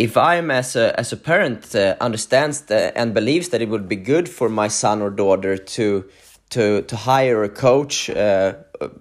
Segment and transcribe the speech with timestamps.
[0.00, 3.86] if I'm as a as a parent uh, understands the, and believes that it would
[3.86, 6.04] be good for my son or daughter to
[6.50, 8.54] to to hire a coach uh,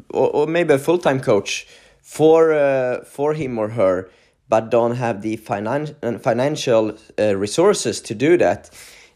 [0.10, 1.68] or, or, maybe a full time coach
[2.02, 4.10] for uh, for him or her,
[4.50, 8.70] but don't have the finan- financial uh, resources to do that.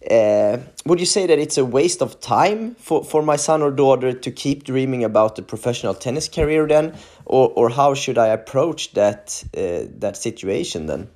[0.10, 3.72] Uh, would you say that it's a waste of time for, for my son or
[3.72, 6.94] daughter to keep dreaming about a professional tennis career then,
[7.26, 11.10] or, or how should I approach that uh, that situation then?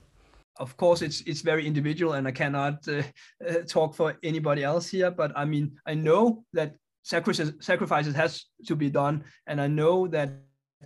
[0.60, 3.04] Of course, it's it's very individual, and I cannot uh,
[3.48, 5.12] uh talk for anybody else here.
[5.12, 10.08] But I mean, I know that sacrifices sacrifices has to be done, and I know
[10.08, 10.30] that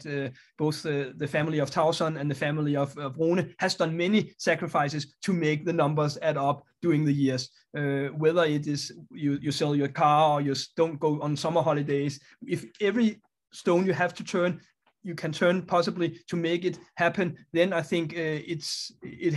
[0.05, 3.95] uh, both the, the family of Tauson and the family of, of Rune has done
[3.95, 7.49] many sacrifices to make the numbers add up during the years.
[7.77, 11.61] Uh, whether it is you, you sell your car or you don't go on summer
[11.61, 14.61] holidays, if every stone you have to turn,
[15.03, 19.33] you can turn possibly to make it happen, then I think uh, it's it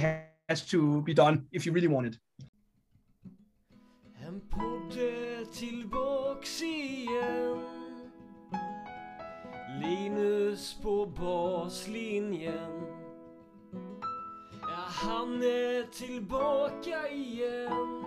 [0.49, 2.19] has to be done if you really want it.
[4.27, 4.41] En
[5.53, 7.61] tillbaks igen
[9.81, 12.87] Linus på baslinjen.
[14.61, 18.05] Ja, han är tillbaka igen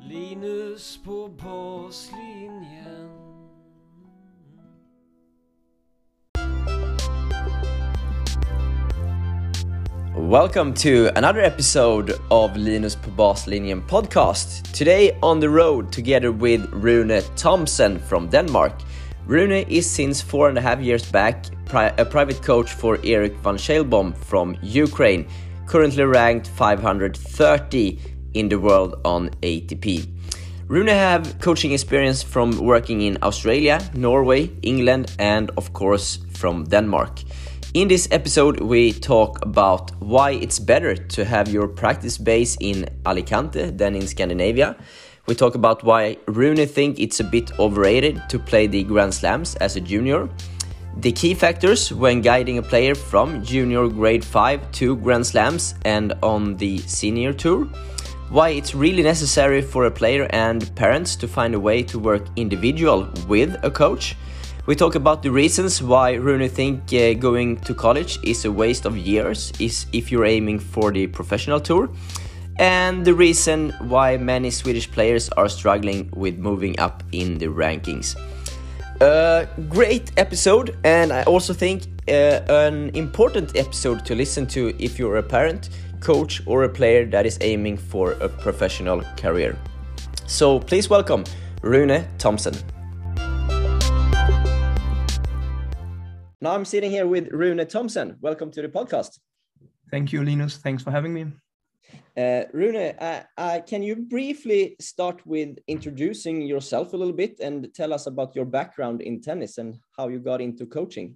[0.00, 3.09] Linus på baslinjen
[10.16, 14.74] Welcome to another episode of Linus på baslinjen podcast.
[14.74, 18.72] Today on the road together with Rune Thompson from Denmark.
[19.28, 23.42] Rune is since four and a half years back pri a private coach for Eric
[23.42, 25.26] Vanshelboim from Ukraine,
[25.66, 27.98] currently ranked 530
[28.34, 30.08] in the world on ATP.
[30.68, 37.20] Rune have coaching experience from working in Australia, Norway, England, and of course from Denmark.
[37.72, 42.88] In this episode, we talk about why it's better to have your practice base in
[43.06, 44.76] Alicante than in Scandinavia.
[45.28, 49.54] We talk about why Rune think it's a bit overrated to play the Grand Slams
[49.56, 50.28] as a junior,
[50.96, 56.12] the key factors when guiding a player from junior grade 5 to Grand Slams and
[56.24, 57.66] on the senior tour,
[58.30, 62.26] why it's really necessary for a player and parents to find a way to work
[62.34, 64.16] individual with a coach.
[64.66, 68.84] We talk about the reasons why Rune think uh, going to college is a waste
[68.84, 71.88] of years is if you're aiming for the professional tour
[72.58, 78.16] and the reason why many Swedish players are struggling with moving up in the rankings.
[79.00, 84.98] A great episode, and I also think uh, an important episode to listen to if
[84.98, 89.56] you're a parent, coach, or a player that is aiming for a professional career.
[90.26, 91.24] So please welcome
[91.62, 92.54] Rune Thompson.
[96.42, 98.16] Now I'm sitting here with Rune Thompson.
[98.22, 99.18] Welcome to the podcast.
[99.90, 100.56] Thank you, Linus.
[100.56, 101.26] Thanks for having me.
[102.16, 107.68] Uh, Rune, uh, uh, can you briefly start with introducing yourself a little bit and
[107.74, 111.14] tell us about your background in tennis and how you got into coaching?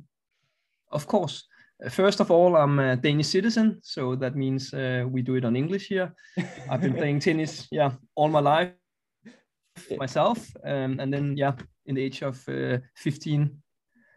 [0.93, 1.45] Of course.
[1.83, 5.47] Uh, first of all, I'm a Danish citizen, so that means uh, we do it
[5.47, 6.15] on English here.
[6.69, 8.73] I've been playing tennis, yeah, all my life
[9.97, 11.53] myself, um, and then yeah,
[11.87, 13.62] in the age of uh, 15,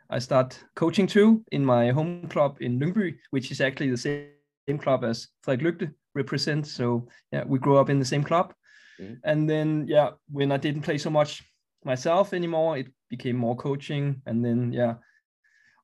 [0.09, 4.77] I start coaching too in my home club in Lyngby, which is actually the same
[4.77, 6.67] club as Frederik Løchte, represent.
[6.67, 8.53] So yeah, we grew up in the same club.
[8.99, 9.19] Mm.
[9.23, 11.43] And then yeah, when I didn't play so much
[11.83, 14.21] myself anymore, it became more coaching.
[14.25, 14.95] And then yeah,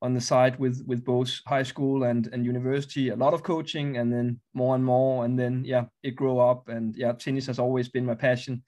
[0.02, 3.98] on the side with with both high school and and university, a lot of coaching,
[3.98, 5.26] and then more and more.
[5.26, 6.70] And then yeah, it grew up.
[6.70, 8.64] And yeah, tennis has always been my passion.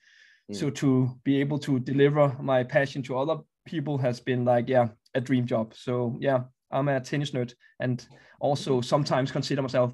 [0.52, 0.56] Mm.
[0.56, 4.90] So to be able to deliver my passion to other people has been like yeah
[5.16, 5.74] a dream job.
[5.74, 8.06] So yeah, I'm a tennis nerd and
[8.40, 9.94] also sometimes consider myself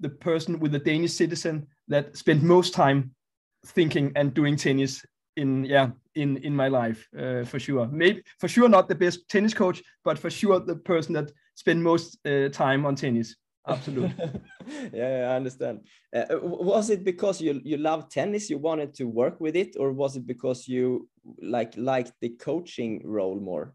[0.00, 3.14] the person with the Danish citizen that spent most time
[3.66, 5.04] thinking and doing tennis
[5.36, 7.88] in yeah in in my life uh, for sure.
[7.88, 11.80] Maybe for sure not the best tennis coach but for sure the person that spent
[11.80, 13.36] most uh, time on tennis.
[13.66, 14.14] Absolutely.
[14.92, 15.80] Yeah, yeah, i understand.
[16.14, 19.92] Uh, was it because you you love tennis you wanted to work with it or
[19.92, 21.08] was it because you
[21.40, 23.74] like liked the coaching role more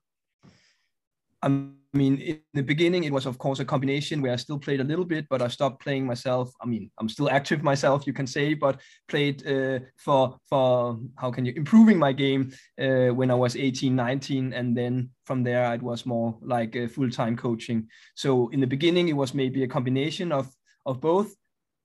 [1.44, 1.50] I
[1.94, 4.84] mean, in the beginning, it was of course a combination where I still played a
[4.84, 6.51] little bit, but I stopped playing myself.
[6.62, 8.80] I mean, I'm still active myself, you can say, but
[9.10, 13.95] played uh, for for how can you improving my game uh, when I was 18,
[13.95, 17.88] 19, and then from there it was more like a full time coaching.
[18.16, 20.50] So in the beginning, it was maybe a combination of
[20.86, 21.36] of both.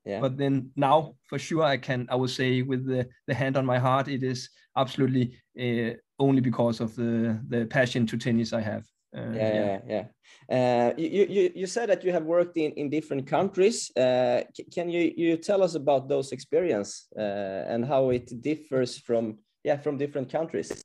[0.04, 0.20] Yeah.
[0.20, 3.66] But then now, for sure, I can I will say with the the hand on
[3.66, 8.60] my heart, it is absolutely uh, only because of the the passion to tennis I
[8.60, 8.84] have.
[9.16, 10.04] Uh, yeah, yeah, yeah.
[10.50, 13.90] Uh, you, you you said that you have worked in in different countries.
[13.96, 14.42] Uh,
[14.74, 19.78] can you you tell us about those experience uh, and how it differs from yeah
[19.78, 20.82] from different countries?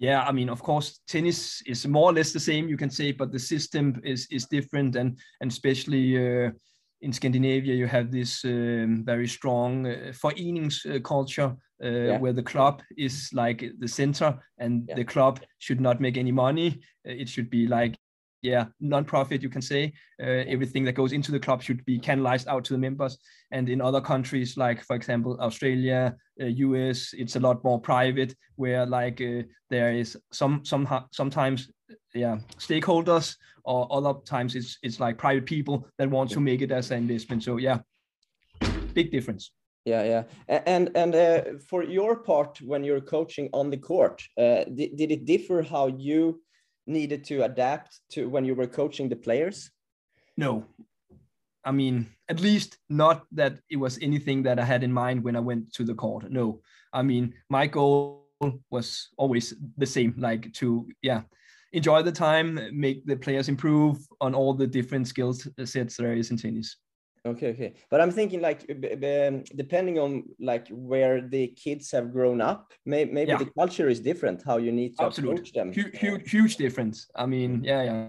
[0.00, 3.12] Yeah, I mean, of course, tennis is more or less the same, you can say,
[3.12, 6.50] but the system is is different, and and especially uh,
[7.00, 12.18] in Scandinavia, you have this um, very strong uh, forenings uh, culture uh, yeah.
[12.18, 14.94] where the club is like the center and yeah.
[14.94, 16.80] the club should not make any money.
[17.06, 17.96] Uh, it should be like,
[18.40, 19.92] yeah, non-profit, you can say.
[20.22, 23.18] Uh, everything that goes into the club should be canalized out to the members.
[23.50, 28.34] And in other countries, like, for example, Australia, US, uh, it's a lot more private,
[28.54, 29.18] where like
[29.70, 31.68] there is some, some sometimes
[32.14, 36.70] yeah stakeholders or other times it's it's like private people that want to make it
[36.70, 37.78] as an investment so yeah
[38.94, 39.52] big difference
[39.84, 40.22] yeah yeah.
[40.66, 45.10] And and uh, for your part when you're coaching on the court uh, did, did
[45.10, 46.40] it differ how you
[46.86, 49.70] needed to adapt to when you were coaching the players?
[50.36, 50.64] No.
[51.64, 55.36] I mean at least not that it was anything that i had in mind when
[55.36, 56.30] i went to the court.
[56.30, 56.60] No.
[56.92, 58.24] I mean my goal
[58.70, 61.22] was always the same like to yeah
[61.72, 66.30] enjoy the time, make the players improve on all the different skills sets there is
[66.30, 66.76] in tennis.
[67.26, 68.66] Okay, okay, but I'm thinking like
[69.56, 73.38] depending on like where the kids have grown up, maybe yeah.
[73.38, 74.42] the culture is different.
[74.44, 75.34] How you need to Absolutely.
[75.34, 75.72] approach them.
[75.72, 77.08] Huge, huge, huge difference.
[77.14, 78.08] I mean, yeah, yeah.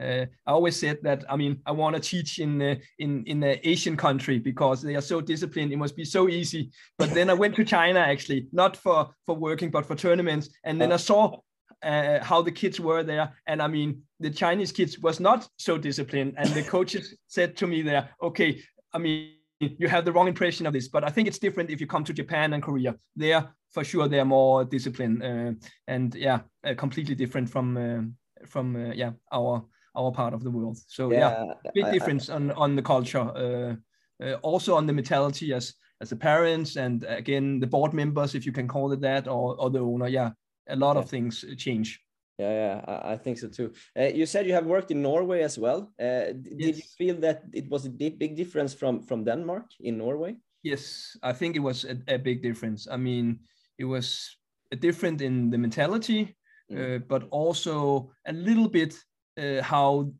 [0.00, 1.24] Uh, I always said that.
[1.28, 4.96] I mean, I want to teach in uh, in in the Asian country because they
[4.96, 5.72] are so disciplined.
[5.72, 6.70] It must be so easy.
[6.98, 10.48] But then I went to China actually, not for for working, but for tournaments.
[10.64, 11.40] And then I saw
[11.82, 13.32] uh, how the kids were there.
[13.46, 16.34] And I mean, the Chinese kids was not so disciplined.
[16.36, 18.62] And the coaches said to me there, okay,
[18.92, 21.80] I mean, you have the wrong impression of this, but I think it's different if
[21.80, 22.96] you come to Japan and Korea.
[23.14, 25.52] There, for sure, they're more disciplined, uh,
[25.86, 29.64] and yeah, uh, completely different from uh, from uh, yeah our
[29.96, 30.78] our part of the world.
[30.88, 33.78] So yeah, yeah big I, difference I, on on the culture,
[34.22, 38.44] uh, also on the mentality as as the parents and again the board members, if
[38.44, 40.08] you can call it that, or or the owner.
[40.08, 40.30] Yeah,
[40.68, 41.02] a lot yeah.
[41.02, 42.00] of things change.
[42.38, 43.72] Yeah, yeah, I think so too.
[43.96, 45.92] Uh, you said you have worked in Norway as well.
[46.00, 46.76] Uh, did yes.
[46.76, 50.36] you feel that it was a big difference from from Denmark in Norway?
[50.62, 52.88] Yes, I think it was a, a big difference.
[52.90, 53.40] I mean,
[53.78, 54.36] it was
[54.72, 56.36] a different in the mentality,
[56.70, 56.78] mm.
[56.78, 58.94] uh, but also a little bit
[59.38, 60.12] uh, how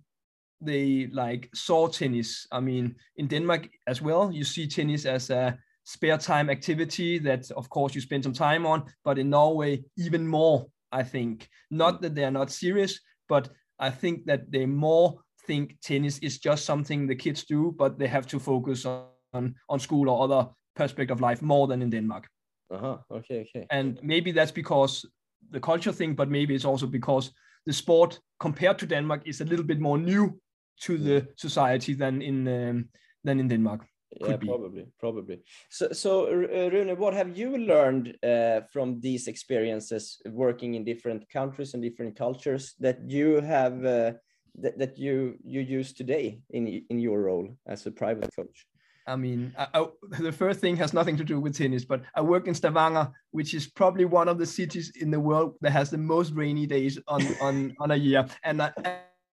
[0.61, 2.47] they like saw tennis.
[2.53, 7.50] I mean, in Denmark as well, you see tennis as a spare time activity that
[7.52, 11.49] of course you spend some time on but in norway even more i think.
[11.70, 13.49] Not that they are not serious but
[13.79, 18.06] i think that they more think tennis is just something the kids do but they
[18.06, 22.29] have to focus on on school or other perspective of life more than in denmark.
[22.70, 23.67] Uh-huh okay okay.
[23.70, 25.06] And maybe that's because
[25.50, 27.32] the culture thing but maybe it's also because
[27.67, 30.40] the sport compared to denmark is a little bit more new
[30.81, 31.26] to the mm.
[31.37, 32.88] society than in um,
[33.25, 33.87] than in denmark
[34.20, 35.41] yeah probably probably.
[35.70, 41.29] So so uh, rune what have you learned uh, from these experiences working in different
[41.31, 44.12] countries and different cultures that you have uh,
[44.56, 48.67] that, that you you use today in in your role as a private coach?
[49.06, 49.87] I mean, I, I,
[50.20, 53.53] the first thing has nothing to do with tennis, but I work in Stavanger, which
[53.53, 56.99] is probably one of the cities in the world that has the most rainy days
[57.08, 58.26] on on on a year.
[58.44, 58.73] And I,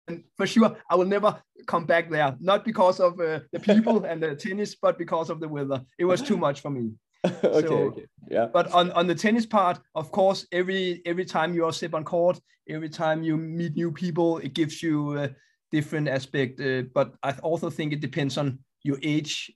[0.09, 2.35] and for sure I will never come back there.
[2.39, 5.81] Not because of uh, the people and the tennis, but because of the weather.
[5.97, 6.91] It was too much for me.
[7.25, 8.47] okay, so, okay, yeah.
[8.51, 12.03] But on, on the tennis part, of course, every every time you are step on
[12.03, 12.39] court,
[12.69, 15.29] every time you meet new people, it gives you a
[15.71, 16.61] different aspect.
[16.61, 19.51] Uh, but I also think it depends on your age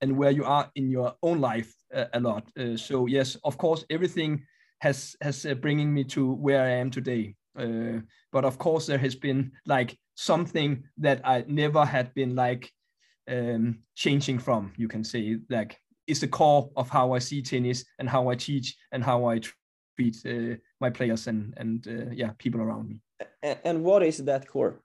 [0.00, 2.44] and where you are in your own life uh, a lot.
[2.58, 4.42] Uh, so yes, of course, everything
[4.80, 7.36] has has uh, bringing me to where I am today.
[7.58, 8.00] Uh,
[8.32, 12.70] but of course, there has been like something that I never had been like
[13.28, 14.72] um, changing from.
[14.76, 18.34] You can say like is the core of how I see tennis and how I
[18.34, 19.40] teach and how I
[19.96, 23.00] treat uh, my players and and uh, yeah people around me.
[23.64, 24.82] And what is that core?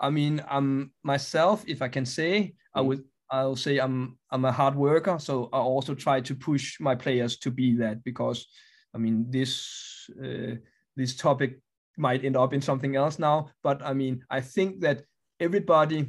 [0.00, 1.64] I mean, I'm myself.
[1.66, 2.86] If I can say, I mm.
[2.86, 3.04] would.
[3.32, 7.38] I'll say I'm I'm a hard worker, so I also try to push my players
[7.38, 8.44] to be that because,
[8.92, 10.56] I mean, this uh,
[10.96, 11.60] this topic
[11.96, 13.50] might end up in something else now.
[13.62, 15.02] But I mean, I think that
[15.38, 16.08] everybody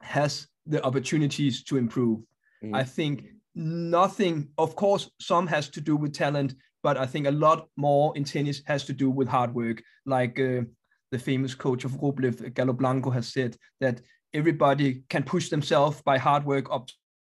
[0.00, 2.20] has the opportunities to improve.
[2.62, 2.74] Mm.
[2.74, 7.30] I think nothing, of course, some has to do with talent, but I think a
[7.30, 9.82] lot more in tennis has to do with hard work.
[10.06, 10.62] Like uh,
[11.10, 14.00] the famous coach of Rublev, Galo Blanco, has said that
[14.34, 16.88] everybody can push themselves by hard work up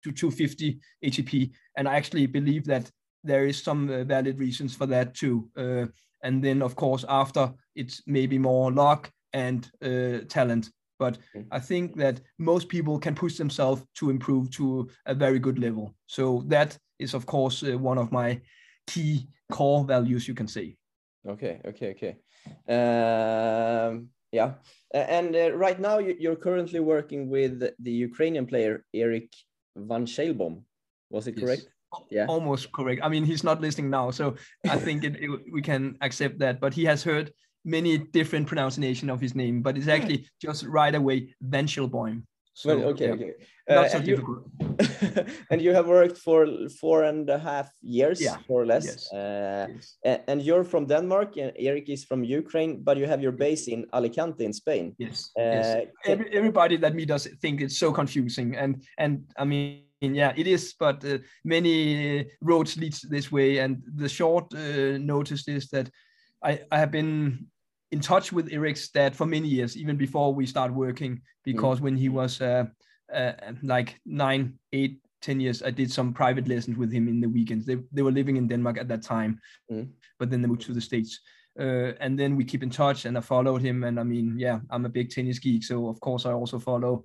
[0.04, 1.52] to 250 ATP.
[1.76, 2.90] And I actually believe that
[3.24, 5.48] there is some uh, valid reasons for that too.
[5.56, 5.86] Uh,
[6.22, 10.70] and then of course after it's maybe more luck and uh, talent.
[10.98, 11.46] But mm.
[11.52, 15.94] I think that most people can push themselves to improve to a very good level.
[16.06, 18.40] So that is of course uh, one of my
[18.86, 20.76] key core values, you can say.
[21.26, 22.16] Okay, okay, okay.
[22.68, 24.54] Um, yeah,
[24.92, 29.32] and uh, right now you're currently working with the Ukrainian player Eric
[29.76, 30.62] Vanshelboim.
[31.10, 31.68] Was it correct?
[32.10, 34.34] Yeah almost correct i mean he's not listening now so
[34.68, 37.32] i think it, it, we can accept that but he has heard
[37.64, 42.22] many different pronunciation of his name but it's actually just right away Vanshelboim.
[42.58, 43.12] So, well, okay, yeah.
[43.12, 43.32] okay.
[43.68, 44.50] Not uh, so and difficult.
[44.58, 46.48] You, and you have worked for
[46.80, 48.38] four and a half years, yeah.
[48.48, 48.84] more or less.
[48.84, 49.12] Yes.
[49.12, 49.66] Uh,
[50.02, 50.18] yes.
[50.26, 53.86] And you're from Denmark, and Eric is from Ukraine, but you have your base in
[53.92, 54.96] Alicante in Spain.
[54.98, 55.30] Yes.
[55.38, 55.86] Uh, yes.
[56.04, 60.46] Every, everybody that meet us think it's so confusing, and and I mean yeah it
[60.46, 65.90] is but uh, many roads leads this way and the short uh, notice is that
[66.42, 67.46] I, I have been
[67.90, 71.82] in touch with Eric's dad for many years even before we start working because mm.
[71.82, 72.66] when he was uh,
[73.12, 77.28] uh, like nine eight ten years i did some private lessons with him in the
[77.28, 79.40] weekends they, they were living in denmark at that time
[79.70, 79.88] mm.
[80.18, 81.20] but then they moved to the states
[81.58, 84.60] uh, and then we keep in touch and i followed him and i mean yeah
[84.70, 87.04] i'm a big tennis geek so of course i also follow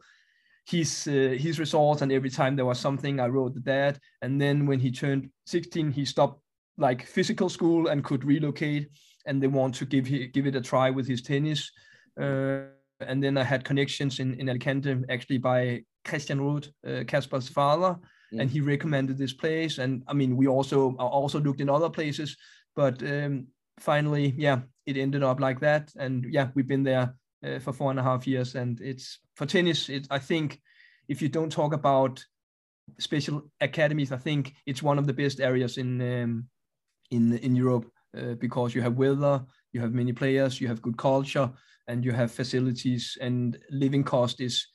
[0.66, 4.00] his uh, his results and every time there was something i wrote that.
[4.22, 6.42] And then when he turned 16 he stopped
[6.78, 8.90] like physical school and could relocate
[9.26, 11.72] and they want to give give it a try with his tennis.
[12.20, 12.62] Uh,
[13.00, 18.00] and then i had connections in in alicante actually by christian Ruud, uh, father
[18.34, 18.40] mm.
[18.40, 19.80] and he recommended this place.
[19.80, 22.38] And i mean we also also looked in other places
[22.76, 23.48] but um,
[23.80, 25.92] finally yeah it ended up like that.
[25.98, 28.56] And yeah we've been there uh, for four and a half years.
[28.56, 29.90] And it's for tennis.
[29.90, 30.60] It, I think
[31.08, 32.24] if you don't talk about
[33.00, 36.48] special academies, I think it's one of the best areas in um,
[37.12, 40.98] in in Europe uh, because you have weather, you have many players, you have good
[40.98, 41.52] culture,
[41.88, 43.18] and you have facilities.
[43.22, 44.68] And living cost is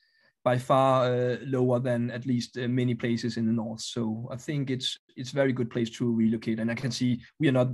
[0.45, 3.81] by far uh, lower than at least uh, many places in the north.
[3.81, 6.61] So I think it's it's very good place to relocate.
[6.61, 7.69] And I can see we are not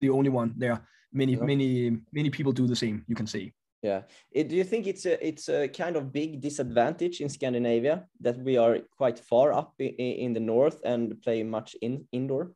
[0.00, 0.80] the only one there.
[1.12, 1.44] Many yeah.
[1.44, 3.04] many many people do the same.
[3.08, 3.52] You can say.
[3.84, 4.00] Yeah.
[4.32, 8.38] It, do you think it's a it's a kind of big disadvantage in Scandinavia that
[8.38, 9.92] we are quite far up in,
[10.24, 12.52] in the north and play much in indoor?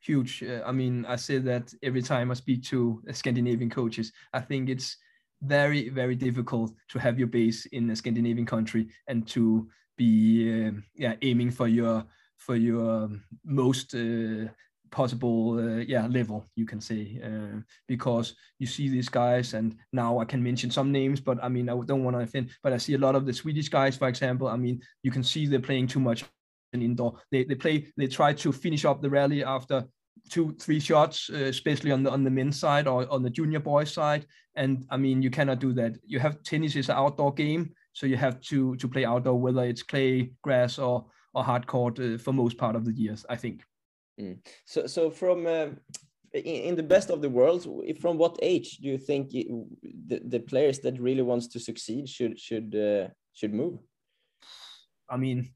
[0.00, 0.42] Huge.
[0.42, 4.12] Uh, I mean, I say that every time I speak to Scandinavian coaches.
[4.32, 4.96] I think it's
[5.42, 10.08] very very difficult to have your base in a Scandinavian country and to be
[10.48, 12.02] uh, yeah aiming for your
[12.38, 13.10] for your
[13.44, 14.48] most uh,
[14.90, 20.18] possible uh, yeah level you can say uh, because you see these guys and now
[20.18, 22.76] i can mention some names but i mean i don't want to offend but i
[22.76, 25.60] see a lot of the swedish guys for example i mean you can see they're
[25.60, 26.24] playing too much
[26.72, 27.18] in indoor.
[27.30, 29.84] They, they play they try to finish up the rally after
[30.30, 33.60] two three shots uh, especially on the on the men's side or on the junior
[33.60, 34.26] boys side
[34.56, 35.96] and i mean you cannot do that.
[36.04, 39.64] You have tennis is an outdoor game so you have to to play outdoor whether
[39.64, 43.36] it's clay grass or or hard court uh, for most part of the years i
[43.36, 43.62] think
[44.20, 44.38] Mm.
[44.64, 45.66] So, so from uh,
[46.32, 47.66] in, the best of the worlds,
[48.00, 49.46] from what age do you think it,
[50.08, 53.78] the, the players that really wants to succeed should should uh, should move?
[55.08, 55.50] I mean,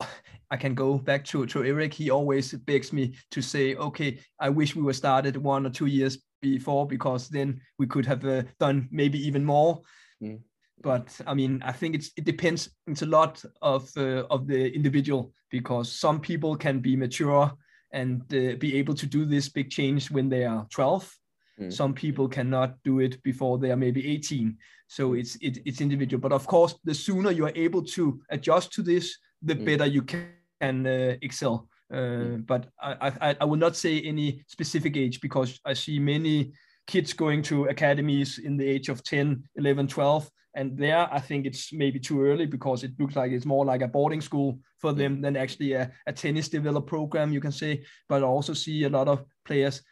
[0.50, 1.94] I can go back to to Eric.
[1.94, 5.86] He always begs me to say, okay, I wish we were started one or two
[5.86, 9.82] years before because then we could have uh, done maybe even more.
[10.22, 10.40] Mm
[10.82, 12.70] but I mean, I think it's it depends.
[12.86, 17.50] It's a lot of uh, of the individual because some people can be mature
[17.92, 21.16] and uh, be able to do this big change when they are 12
[21.60, 21.72] mm.
[21.72, 24.56] some people cannot do it before they are maybe 18
[24.88, 28.72] so it's it, it's individual but of course the sooner you are able to adjust
[28.72, 29.64] to this the mm.
[29.64, 32.46] better you can uh, excel uh, mm.
[32.46, 36.52] but I, I i will not say any specific age because i see many
[36.86, 41.46] kids going to academies in the age of 10 11 12 and there, I think
[41.46, 44.92] it's maybe too early because it looks like it's more like a boarding school for
[44.92, 47.84] them than actually a, a tennis develop program, you can say.
[48.08, 49.82] But I also see a lot of players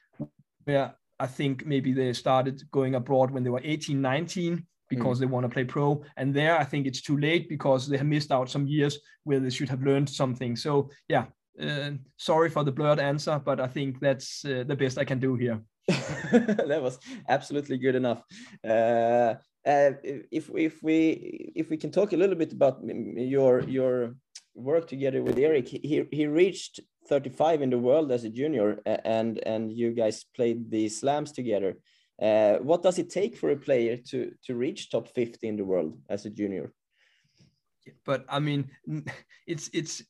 [0.64, 5.20] where I think maybe they started going abroad when they were 18, 19 because mm.
[5.20, 6.02] they want to play pro.
[6.16, 9.38] And there, I think it's too late because they have missed out some years where
[9.38, 10.56] they should have learned something.
[10.56, 11.26] So, yeah,
[11.62, 15.20] uh, sorry for the blurred answer, but I think that's uh, the best I can
[15.20, 15.60] do here.
[15.88, 18.24] that was absolutely good enough.
[18.68, 19.34] Uh,
[19.66, 19.92] uh,
[20.30, 24.14] if if we if we can talk a little bit about your your
[24.54, 29.44] work together with Eric, he he reached 35 in the world as a junior, and
[29.44, 31.76] and you guys played the slams together.
[32.22, 35.64] Uh, what does it take for a player to to reach top 50 in the
[35.64, 36.72] world as a junior?
[38.04, 38.70] But I mean,
[39.46, 40.02] it's it's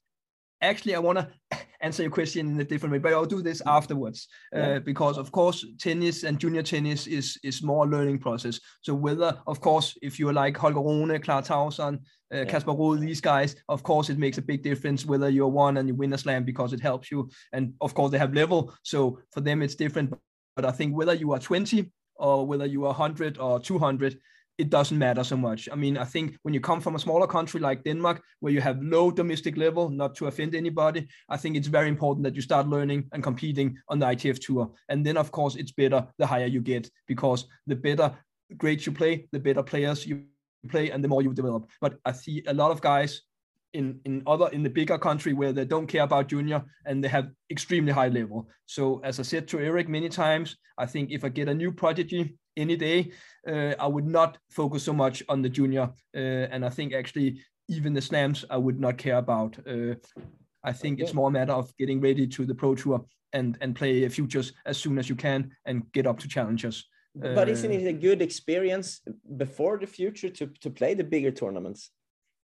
[0.63, 1.29] actually I want to
[1.81, 5.31] answer your question in a different way, but I'll do this afterwards uh, because, of
[5.31, 8.61] course, tennis and junior tennis is is more learning process.
[8.81, 12.01] So whether, of course, if you're like Holger Rune, Clara Tauson,
[12.33, 15.77] uh, Casper Ruud, these guys, of course, it makes a big difference whether you're one
[15.77, 17.29] and you win a slam because it helps you.
[17.53, 20.15] And of course, they have level, so for them it's different.
[20.57, 24.19] But I think whether you are 20 or whether you are 100 or 200,
[24.59, 25.69] it doesn't matter so much.
[25.71, 28.61] I mean, I think when you come from a smaller country like Denmark, where you
[28.61, 32.43] have low domestic level, not to offend anybody, I think it's very important that you
[32.43, 34.71] start learning and competing on the ITF tour.
[34.89, 38.13] And then, of course, it's better the higher you get because the better
[38.57, 40.25] grades you play, the better players you
[40.69, 41.69] play, and the more you develop.
[41.81, 43.23] But I see a lot of guys
[43.73, 47.09] in in other in the bigger country where they don't care about junior and they
[47.09, 48.49] have extremely high level.
[48.67, 51.73] So as I said to Eric many times, I think if I get a new
[51.73, 53.13] prodigy any day,
[53.47, 55.91] uh, I would not focus so much on the junior.
[56.15, 59.59] Uh, and I think actually even the slams I would not care about.
[59.67, 59.95] Uh,
[60.65, 63.75] I think it's more a matter of getting ready to the pro tour and and
[63.75, 66.85] play futures as soon as you can and get up to challenges.
[67.15, 69.01] But isn't it a good experience
[69.37, 71.91] before the future to to play the bigger tournaments?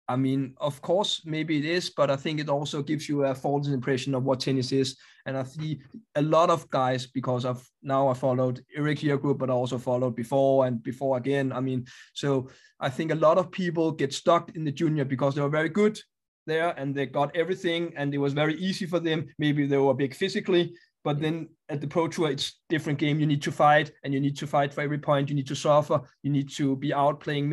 [0.08, 3.34] I mean, of course, maybe it is, but I think it also gives you a
[3.34, 4.96] false impression of what tennis is.
[5.26, 5.80] And I see
[6.14, 9.76] a lot of guys because I've now I followed Erik here Group, but I also
[9.76, 11.52] followed before and before again.
[11.52, 12.48] I mean, so
[12.80, 15.68] I think a lot of people get stuck in the junior because they were very
[15.68, 16.00] good
[16.46, 19.26] there and they got everything and it was very easy for them.
[19.38, 20.72] Maybe they were big physically,
[21.04, 23.20] but then at the pro tour it's different game.
[23.20, 25.28] You need to fight and you need to fight for every point.
[25.28, 26.00] You need to suffer.
[26.22, 27.50] You need to be out playing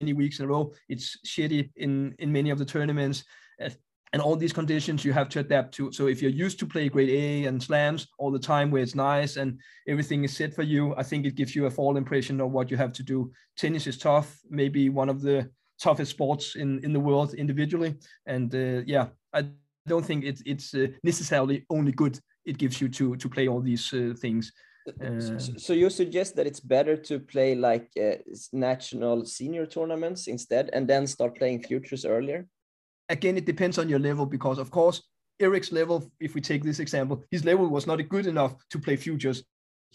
[0.00, 0.72] many weeks in a row.
[0.88, 3.24] It's shitty in in many of the tournaments.
[4.12, 5.92] And all these conditions you have to adapt to.
[5.92, 8.94] So if you're used to play grade A and slams all the time where it's
[8.94, 12.40] nice and everything is set for you, I think it gives you a false impression
[12.40, 13.30] of what you have to do.
[13.58, 17.96] Tennis is tough, maybe one of the toughest sports in, in the world individually.
[18.26, 19.46] And uh, yeah, I
[19.86, 23.60] don't think it's, it's uh, necessarily only good it gives you to, to play all
[23.60, 24.52] these uh, things.
[24.88, 28.16] Uh, so you suggest that it's better to play like uh,
[28.52, 32.46] national senior tournaments instead and then start playing futures earlier?
[33.08, 35.02] Again it depends on your level because of course
[35.38, 38.96] eric's level if we take this example his level was not good enough to play
[38.96, 39.44] futures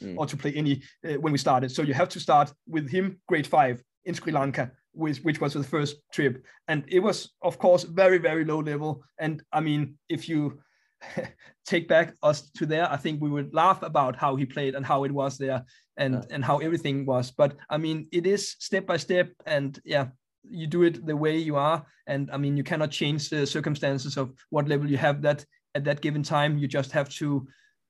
[0.01, 0.15] mm.
[0.17, 1.71] or to play any uh, when we started.
[1.71, 5.53] So you have to start with him grade five in sri lanka which, which was
[5.53, 6.43] the first trip.
[6.67, 9.03] And it was of course very very low level.
[9.19, 10.61] And i mean if you
[11.65, 14.85] take back us to there, I think we would laugh about how he played and
[14.85, 15.63] how it was there
[15.97, 16.35] and yeah.
[16.35, 17.31] and how everything was.
[17.31, 20.07] But I mean, it is step by step, and yeah,
[20.43, 21.85] you do it the way you are.
[22.07, 25.83] And I mean, you cannot change the circumstances of what level you have that at
[25.85, 26.57] that given time.
[26.57, 27.47] You just have to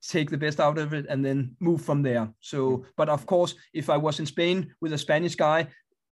[0.08, 2.28] take the best out of it and then move from there.
[2.39, 2.86] So, mm.
[2.97, 5.67] but of course, if I was in Spain with a Spanish guy,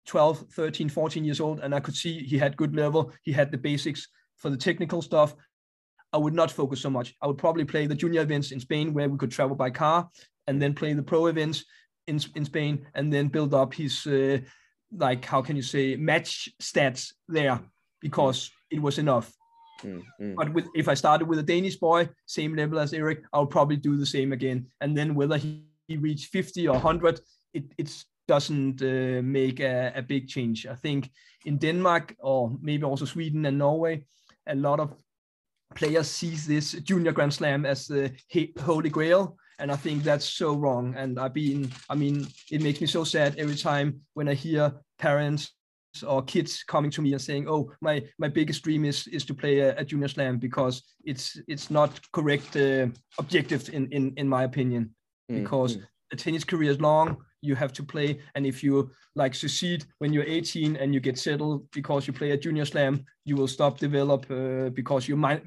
[0.07, 3.51] 12, 13, 14 years old, and I could see he had good level, he had
[3.51, 4.07] the basics
[4.37, 5.35] for the technical stuff,
[6.13, 7.15] I would not focus so much.
[7.23, 10.09] I would probably play the junior events in Spain where we could travel by car
[10.47, 11.65] and then play the pro events
[12.07, 14.39] in, in Spain and then build up his, uh,
[14.97, 17.61] like, how can you say, match stats there
[18.01, 19.33] because it was enough.
[19.83, 20.35] Mm, mm.
[20.35, 23.77] But with, if I started with a Danish boy, same level as Eric, I'll probably
[23.77, 24.67] do the same again.
[24.81, 27.21] And then whether he, he reached 50 or 100,
[27.55, 30.67] it it doesn't uh, make a, a big change.
[30.67, 31.11] I think
[31.47, 34.05] in Denmark or maybe also Sweden and Norway,
[34.47, 34.95] a lot of
[35.75, 38.13] players sees this junior grand slam as the
[38.61, 42.81] holy grail and i think that's so wrong and i've been i mean it makes
[42.81, 45.53] me so sad every time when i hear parents
[46.07, 49.35] or kids coming to me and saying oh my my biggest dream is is to
[49.35, 52.87] play a, a junior slam because it's it's not correct uh,
[53.19, 54.95] objective in in in my opinion
[55.31, 55.83] mm, because mm.
[56.13, 60.13] a tennis career is long you have to play and if you like succeed when
[60.13, 63.79] you're 18 and you get settled because you play a junior slam you will stop
[63.79, 65.43] develop uh, because you might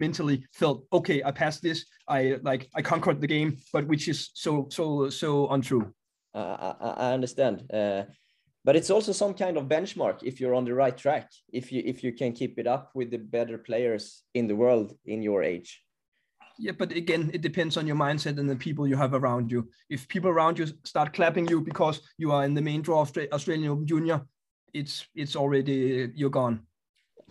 [0.00, 1.84] mentally felt okay i passed this.
[2.08, 5.92] I like i conquered the game but which is so so so untrue.
[6.34, 8.02] Uh, I, I, understand uh,
[8.64, 11.82] but it's also some kind of benchmark if you're on the right track if you
[11.84, 15.42] if you can keep it up with the better players in the world in your
[15.42, 15.82] age.
[16.58, 19.68] Yeah but again it depends on your mindset and the people you have around you.
[19.90, 23.12] If people around you start clapping you because you are in the main draw of
[23.32, 24.20] australian junior
[24.74, 26.67] it's it's already you're gone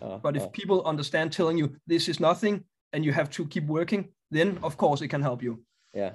[0.00, 0.48] uh, but if uh.
[0.48, 4.76] people understand telling you this is nothing and you have to keep working, then of
[4.76, 5.62] course it can help you.
[5.94, 6.12] Yeah.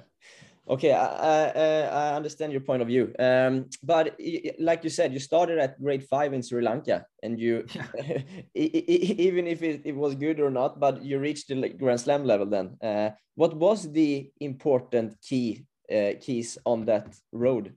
[0.66, 3.12] Okay, I, I, I understand your point of view.
[3.18, 4.18] Um, but
[4.58, 8.22] like you said, you started at grade five in Sri Lanka, and you, yeah.
[8.54, 12.46] even if it, it, was good or not, but you reached the Grand Slam level.
[12.46, 17.74] Then, uh, what was the important key uh, keys on that road?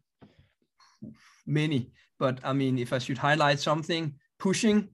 [1.46, 4.88] Many, but I mean, if I should highlight something, pushing,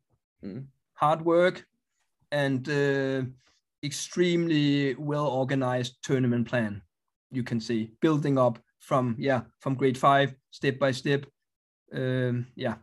[0.44, 0.66] mm
[1.04, 1.66] hard work,
[2.32, 3.22] and uh,
[3.84, 6.82] extremely well organized tournament plan.
[7.32, 11.26] You can see building up from yeah from grade five step by step.
[11.94, 12.76] Um, yeah.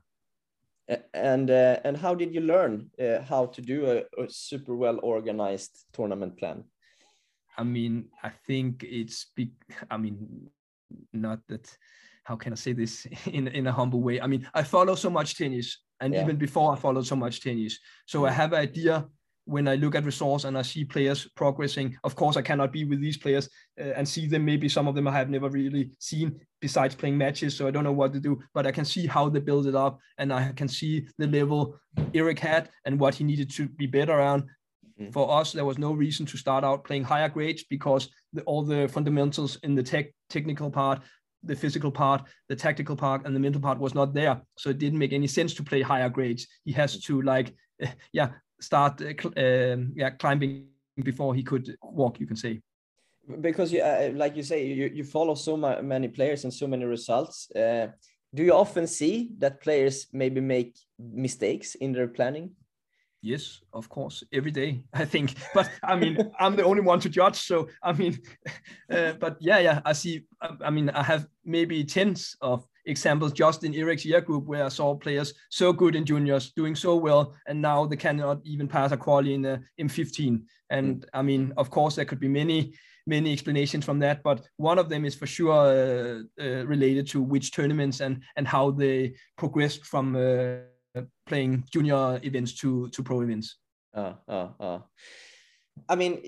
[1.14, 4.98] And uh, and how did you learn uh, how to do a, a super well
[5.02, 6.64] organized tournament plan?
[7.56, 9.50] I mean, I think it's big.
[9.90, 10.50] I mean,
[11.12, 11.78] not that.
[12.24, 14.20] How can I say this in in a humble way?
[14.20, 16.22] I mean, I follow so much tennis, and yeah.
[16.22, 19.06] even before I followed so much tennis, so I have an idea
[19.50, 21.96] when I look at resource and I see players progressing.
[22.04, 23.48] Of course, I cannot be with these players
[23.80, 24.44] uh, and see them.
[24.44, 27.84] Maybe some of them I have never really seen besides playing matches, so I don't
[27.84, 28.40] know what to do.
[28.54, 31.76] But I can see how they build it up, and I can see the level
[32.14, 34.48] Eric had and what he needed to be better on.
[35.00, 35.12] Mm.
[35.12, 38.62] For us, there was no reason to start out playing higher grades because the, all
[38.62, 41.02] the fundamentals in the tech technical part,
[41.42, 44.40] the physical part, the tactical part, and the mental part was not there.
[44.56, 46.46] So it didn't make any sense to play higher grades.
[46.64, 47.54] He has to like,
[48.12, 50.68] yeah, start uh, yeah climbing
[51.02, 52.20] before he could walk.
[52.20, 52.60] You can say
[53.40, 56.84] because you uh, like you say you, you follow so many players and so many
[56.84, 57.50] results.
[57.52, 57.88] Uh,
[58.34, 62.50] do you often see that players maybe make mistakes in their planning?
[63.22, 65.34] Yes, of course, every day I think.
[65.54, 68.18] But I mean, I'm the only one to judge, so I mean,
[68.90, 70.22] uh, but yeah, yeah, I see.
[70.40, 74.64] I, I, mean, I have maybe tens of examples just in Eric's year group where
[74.64, 78.66] I saw players so good in juniors doing so well, and now they cannot even
[78.66, 80.42] pass a quality in the M15.
[80.70, 81.04] And mm.
[81.12, 82.72] I mean, of course, there could be many
[83.06, 87.20] many explanations from that, but one of them is for sure uh, uh, related to
[87.20, 90.69] which tournaments and and how they progressed from uh,
[91.26, 93.56] playing junior events to to pro events.
[93.94, 94.78] Uh, uh, uh.
[95.88, 96.20] I mean,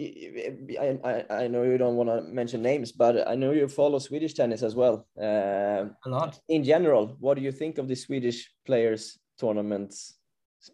[0.80, 3.98] I, I, I know you don't want to mention names, but I know you follow
[3.98, 5.06] Swedish tennis as well.
[5.20, 6.40] Uh, a lot.
[6.48, 10.14] In general, what do you think of the Swedish players tournaments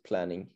[0.07, 0.49] planning?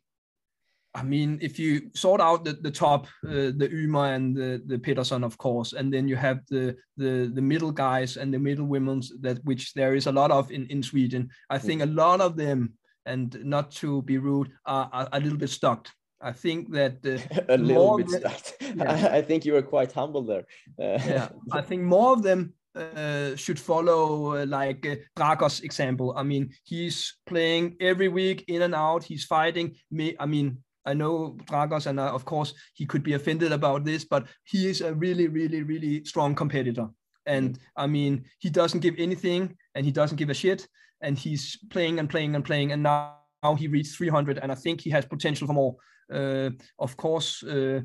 [0.94, 4.78] I mean, if you sort out the, the top, uh, the Ymer and the, the
[4.78, 8.66] Peterson, of course, and then you have the, the the middle guys and the middle
[8.66, 11.30] women's that which there is a lot of in, in Sweden.
[11.48, 11.84] I think mm.
[11.84, 12.74] a lot of them,
[13.06, 15.88] and not to be rude, are, are a little bit stuck
[16.22, 18.42] I think that uh, a little bit stuck.
[18.76, 19.10] Yeah.
[19.12, 20.46] I, think you were quite humble there.
[20.80, 26.14] Uh, yeah, I think more of them uh, should follow uh, like uh, Dragos example.
[26.16, 29.04] I mean, he's playing every week in and out.
[29.04, 30.14] He's fighting me.
[30.18, 34.04] I mean, I know Dragos, and uh, of course he could be offended about this,
[34.04, 36.88] but he is a really, really, really strong competitor.
[37.26, 37.60] And mm.
[37.76, 40.66] I mean, he doesn't give anything, and he doesn't give a shit,
[41.02, 44.54] and he's playing and playing and playing, and now, now he reached 300, and I
[44.54, 45.76] think he has potential for more.
[46.12, 47.80] Uh, of course, uh,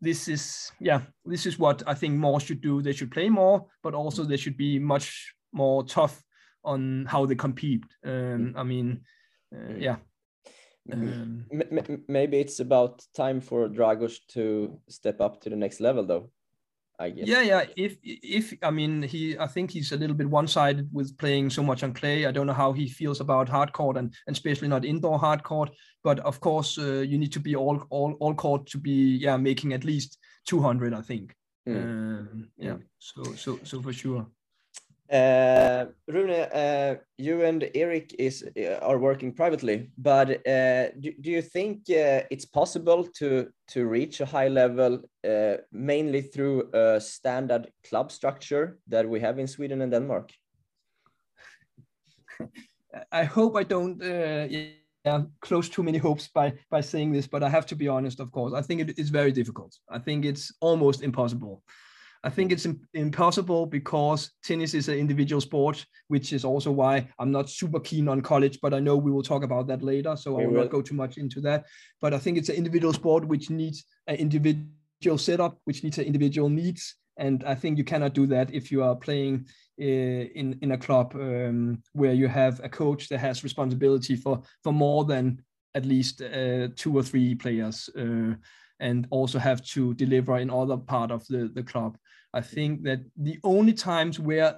[0.00, 2.82] this is yeah, this is what I think more should do.
[2.82, 6.22] They should play more, but also they should be much more tough
[6.64, 7.84] on how they compete.
[8.04, 9.00] Um, I mean,
[9.54, 9.96] uh, yeah.
[10.90, 11.44] Um,
[12.08, 16.30] maybe it's about time for Dragos to step up to the next level, though.
[16.98, 17.28] I guess.
[17.28, 17.64] Yeah, yeah.
[17.76, 21.62] If if I mean he, I think he's a little bit one-sided with playing so
[21.62, 22.26] much on clay.
[22.26, 25.44] I don't know how he feels about hard court and, and especially not indoor hard
[25.44, 25.70] court.
[26.02, 29.36] But of course, uh, you need to be all all all court to be yeah
[29.36, 30.92] making at least 200.
[30.92, 31.34] I think.
[31.68, 31.76] Mm.
[31.76, 32.76] Um, yeah.
[32.98, 34.26] So so so for sure.
[35.10, 41.30] Uh, Rune, uh, you and Eric is uh, are working privately, but uh, do, do
[41.30, 47.00] you think uh, it's possible to to reach a high level uh, mainly through a
[47.00, 50.30] standard club structure that we have in Sweden and Denmark?
[53.10, 54.02] I hope I don't
[55.04, 58.20] yeah, close too many hopes by by saying this, but I have to be honest.
[58.20, 59.72] Of course, I think it is very difficult.
[59.88, 61.62] I think it's almost impossible.
[62.24, 67.30] I think it's impossible because tennis is an individual sport, which is also why I'm
[67.30, 70.16] not super keen on college, but I know we will talk about that later.
[70.16, 71.66] So we I will, will not go too much into that.
[72.00, 76.04] But I think it's an individual sport which needs an individual setup, which needs an
[76.04, 76.96] individual needs.
[77.18, 79.46] And I think you cannot do that if you are playing
[79.80, 84.42] uh, in, in a club um, where you have a coach that has responsibility for,
[84.62, 85.42] for more than
[85.74, 87.88] at least uh, two or three players.
[87.96, 88.34] Uh,
[88.80, 91.96] and also have to deliver in other part of the, the club.
[92.34, 94.56] I think that the only times where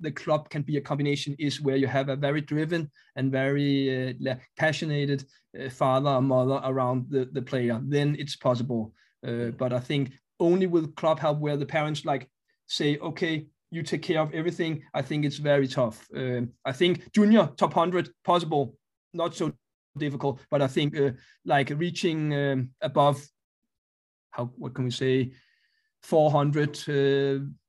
[0.00, 4.16] the club can be a combination is where you have a very driven and very
[4.28, 5.24] uh, passionate
[5.58, 7.80] uh, father or mother around the, the player.
[7.84, 8.94] Then it's possible.
[9.26, 12.28] Uh, but I think only with club help where the parents like
[12.66, 14.82] say, okay, you take care of everything.
[14.94, 16.08] I think it's very tough.
[16.16, 18.74] Um, I think junior top 100 possible,
[19.12, 19.52] not so
[19.98, 21.10] difficult, but I think uh,
[21.44, 23.24] like reaching um, above
[24.30, 25.32] how, what can we say?
[26.02, 26.92] 400 uh,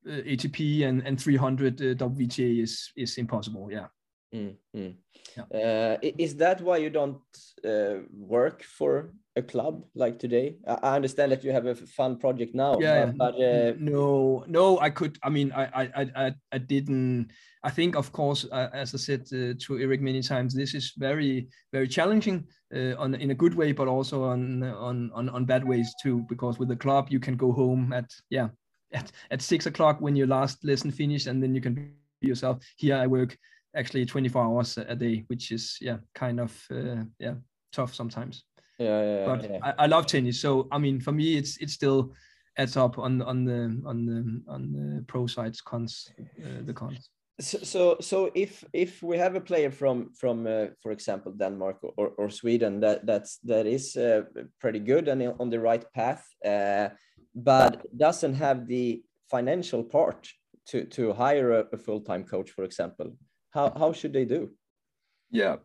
[0.08, 3.70] ATP and, and 300 uh, WTA is is impossible.
[3.72, 3.88] Yeah.
[4.34, 4.96] Mm, mm.
[5.38, 5.44] Yeah.
[5.54, 7.22] Uh, is that why you don't
[7.66, 10.58] uh, work for a club like today?
[10.66, 12.80] I understand that you have a fun project now.
[12.80, 13.74] Yeah, but, uh...
[13.78, 15.18] no, no, I could.
[15.24, 17.32] I mean, I, I, I, I didn't.
[17.64, 20.94] I think, of course, uh, as I said uh, to Eric many times, this is
[20.98, 25.46] very, very challenging uh, on in a good way, but also on on on on
[25.46, 26.26] bad ways too.
[26.28, 28.50] Because with the club, you can go home at yeah
[28.94, 32.64] at, at six o'clock when your last lesson finished, and then you can be yourself.
[32.78, 33.38] Here, I work
[33.76, 37.36] actually 24 hours a day, which is yeah kind of uh, yeah
[37.72, 38.44] tough sometimes.
[38.80, 39.26] Yeah, yeah.
[39.26, 39.60] But yeah.
[39.64, 42.14] I, I love tennis, so I mean for me it's it's still
[42.58, 47.10] adds up on on the on the on the pro sides cons uh, the cons.
[47.40, 51.78] So, so so if if we have a player from from uh, for example Denmark
[51.98, 54.22] or, or Sweden that that's that is uh,
[54.60, 56.90] pretty good and on the right path, uh,
[57.34, 60.28] but doesn't have the financial part
[60.68, 63.16] to to hire a, a full time coach, for example
[63.52, 64.52] how how should they do?
[65.30, 65.58] Yeah,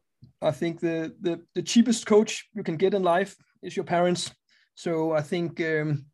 [0.42, 4.32] I think the the the cheapest coach you can get in life is your parents.
[4.74, 6.06] So I think um,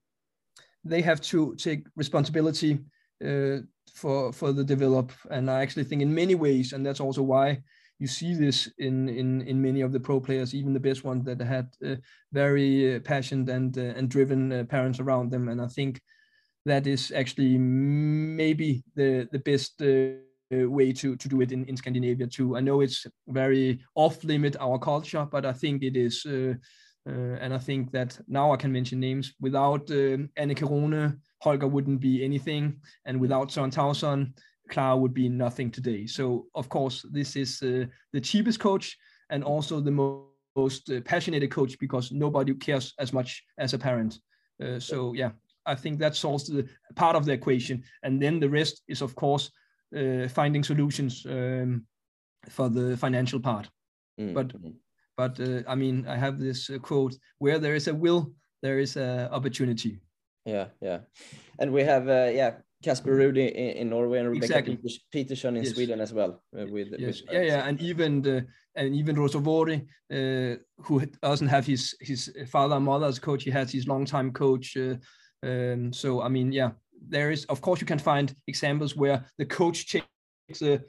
[0.85, 2.79] they have to take responsibility
[3.25, 3.59] uh,
[3.95, 5.13] for for the develop.
[5.31, 7.63] And I actually think in many ways, and that's also why
[7.99, 11.25] you see this in in in many of the pro players, even the best ones
[11.25, 11.97] that had uh,
[12.33, 15.49] very uh, passionate and uh, and driven uh, parents around them.
[15.49, 16.01] And I think
[16.65, 21.77] that is actually maybe the the best uh, way to, to do it in, in
[21.77, 22.57] Scandinavia too.
[22.57, 26.25] I know it's very off limit our culture, but I think it is.
[26.27, 26.55] Uh,
[27.09, 29.35] uh, and I think that now I can mention names.
[29.41, 34.33] Without uh, Aneke Rune, Holger wouldn't be anything, and without Søren Tauson,
[34.71, 36.07] Clara would be nothing today.
[36.07, 38.97] So of course, this is uh, the cheapest coach
[39.31, 43.79] and also the mo- most uh, passionate coach because nobody cares as much as a
[43.79, 44.19] parent.
[44.63, 45.31] Uh, so yeah,
[45.67, 49.15] I think that solves the part of the equation, and then the rest is of
[49.15, 49.51] course
[49.97, 51.87] uh, finding solutions um,
[52.49, 53.69] for the financial part.
[54.21, 54.35] Mm-hmm.
[54.35, 54.53] But
[55.17, 58.79] but uh, I mean, I have this uh, quote: "Where there is a will, there
[58.79, 60.01] is a opportunity."
[60.45, 61.01] Yeah, yeah,
[61.59, 64.79] and we have uh, yeah Casper Ruud in, in, Norway and Rebecca exactly.
[65.13, 65.75] Peterson in yes.
[65.75, 66.43] Sweden as well.
[66.59, 67.23] Uh, with, yes.
[67.23, 72.33] with yeah, yeah, and even the and even Ruusuvuori, uh, who doesn't have his his
[72.49, 74.77] father and mother as coach, he has his longtime coach.
[74.77, 74.97] Uh,
[75.45, 76.71] um, so I mean, yeah,
[77.09, 80.07] there is, of course, you can find examples where the coach takes
[80.61, 80.83] the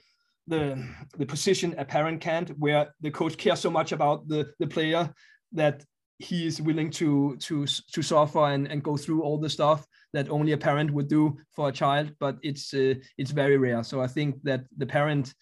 [0.47, 0.85] the
[1.17, 5.13] the position a parent can't, where the coach cares so much about the the player
[5.53, 5.83] that
[6.19, 10.29] he is willing to to to suffer and, and go through all the stuff that
[10.29, 13.83] only a parent would do for a child but it's uh, it's very rare.
[13.83, 15.33] So i think that the parent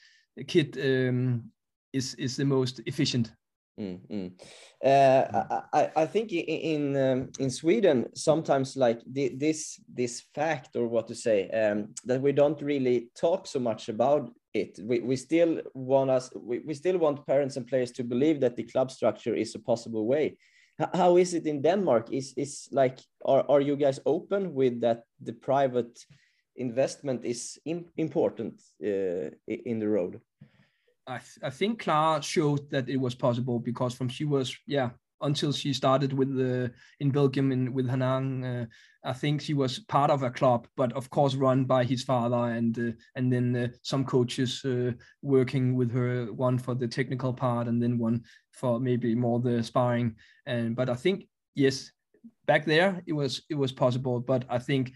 [0.48, 1.44] kid um,
[1.94, 3.32] is is the most efficient
[3.82, 4.32] Mm, mm.
[4.86, 10.88] Uh, I, I think in um, in Sweden sometimes like the, this this fact or
[10.88, 14.80] what to say um, that we don't really talk so much about it.
[14.84, 18.56] We, we still want us we, we still want parents and players to believe that
[18.56, 20.38] the club structure is a possible way.
[20.80, 22.12] H how is it in Denmark?
[22.12, 26.06] Is is like are are you guys open with that the private
[26.56, 27.60] investment is
[27.96, 30.22] important uh, in the road?
[31.12, 34.92] I, th- I think Clara showed that it was possible because from she was yeah
[35.24, 38.66] until she started with the in Belgium and with Henin, uh,
[39.04, 42.54] I think she was part of a club, but of course run by his father
[42.58, 47.34] and uh, and then uh, some coaches uh, working with her, one for the technical
[47.34, 50.16] part and then one for maybe more the sparring.
[50.46, 51.92] And but I think yes,
[52.46, 54.94] back there it was it was possible, but I think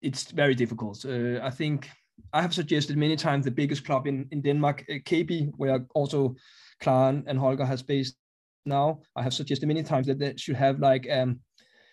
[0.00, 1.04] it's very difficult.
[1.04, 1.88] Uh, I think
[2.32, 6.34] I have suggested many times the biggest club in, in Denmark, uh, KB, where also
[6.80, 8.16] Clara and Holger has based
[8.64, 9.00] now.
[9.16, 11.40] I have suggested many times that they should have like um,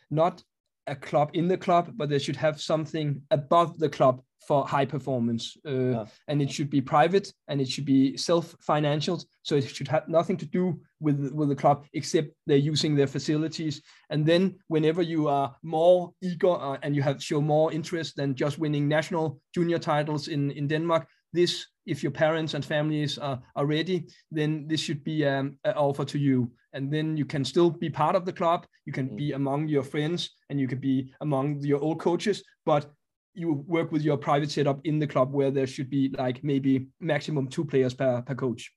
[0.10, 0.43] not
[0.88, 4.86] a club in the club, but they should have something above the club for high
[4.86, 5.58] performance.
[5.65, 6.06] Uh, yeah.
[6.28, 9.23] And it should be private and it should be self-financial.
[9.43, 13.08] So it should have nothing to do with, with the club except they're using their
[13.08, 13.82] facilities.
[14.10, 18.36] And then whenever you are more eager uh, and you have show more interest than
[18.36, 23.39] just winning national junior titles in, in Denmark, this, if your parents and families are,
[23.56, 26.52] are ready, then this should be um, an offer to you.
[26.73, 28.65] And then you can still be part of the club.
[28.86, 29.17] You can mm.
[29.17, 32.91] be among your friends and you can be among your old coaches, but
[33.34, 36.88] you work with your private setup in the club where there should be like maybe
[37.00, 38.72] maximum two players per, per coach.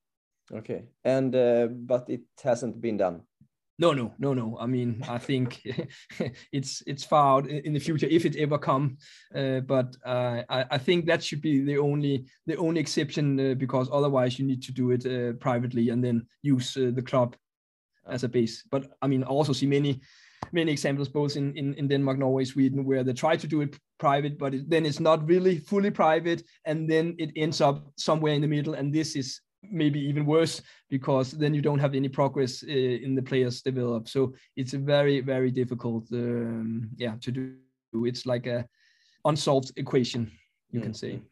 [0.53, 0.85] Okay.
[1.05, 3.23] And, uh, but it hasn't been done.
[3.79, 4.57] No, no, no, no.
[4.61, 5.63] I mean, I think
[6.53, 8.99] it's it's far out in the future if it ever come.
[9.35, 13.55] Uh, but uh, I, I think that should be the only the only exception uh,
[13.55, 17.35] because otherwise you need to do it uh, privately and then use uh, the club
[18.07, 18.63] as a base.
[18.71, 20.01] But I mean, I also see many
[20.53, 23.79] many examples both in, in, in Denmark, Norway, Sweden, where they try to do it
[23.99, 28.35] private, but it, then it's not really fully private, and then it ends up somewhere
[28.35, 28.75] in the middle.
[28.75, 30.61] And this is maybe even worse
[30.91, 34.09] because then you don't have any progress uh, in the players develop.
[34.09, 37.55] So it's a very very difficult, um, yeah, to do.
[38.05, 38.67] It's like a
[39.25, 40.31] unsolved equation,
[40.71, 40.83] you mm.
[40.83, 41.23] can say.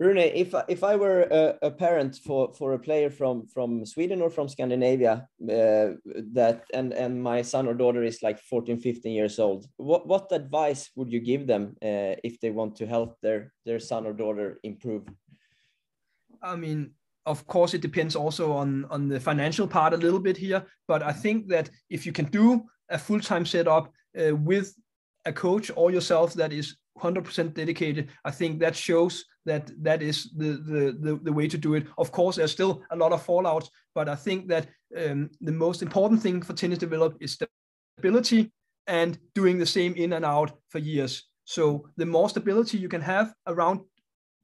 [0.00, 4.20] Rune, if if I were a, a, parent for for a player from from Sweden
[4.20, 5.94] or from Scandinavia uh,
[6.32, 10.32] that and and my son or daughter is like 14 15 years old what what
[10.32, 14.12] advice would you give them uh, if they want to help their their son or
[14.12, 15.04] daughter improve?
[16.42, 20.36] I mean of course it depends also on on the financial part a little bit
[20.36, 24.74] here but I think that if you can do a full-time setup uh, with
[25.24, 28.10] a coach or yourself that is 100% dedicated.
[28.24, 31.86] I think that shows that that is the, the, the the way to do it.
[31.98, 35.82] Of course there's still a lot of fallouts but i think that um, the most
[35.82, 37.38] important thing for tennis develop is
[37.98, 38.52] stability
[38.86, 41.24] and doing the same in and out for years.
[41.44, 43.80] So the more stability you can have around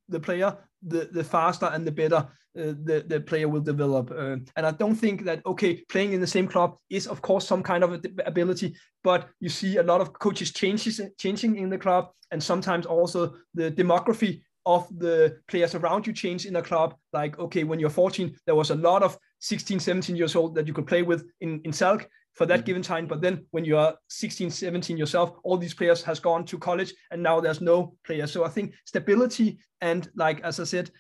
[0.08, 4.10] the player the the faster and the better uh, the the player will develop.
[4.10, 7.46] Uh, and I don't think that okay, playing in the same club is of course
[7.46, 11.78] some kind of ability, but you see a lot of coaches changes changing in the
[11.78, 16.96] club, and sometimes also the demography of the players around you change in a club.
[17.12, 20.66] Like okay, when you're 14, there was a lot of 16, 17 years old that
[20.66, 22.66] you could play with in in Salk for that mm-hmm.
[22.66, 23.06] given time.
[23.06, 26.94] But then when you are 16, 17 yourself, all these players has gone to college
[27.10, 28.32] and now there's no players.
[28.32, 30.90] So I think stability and like, as I said,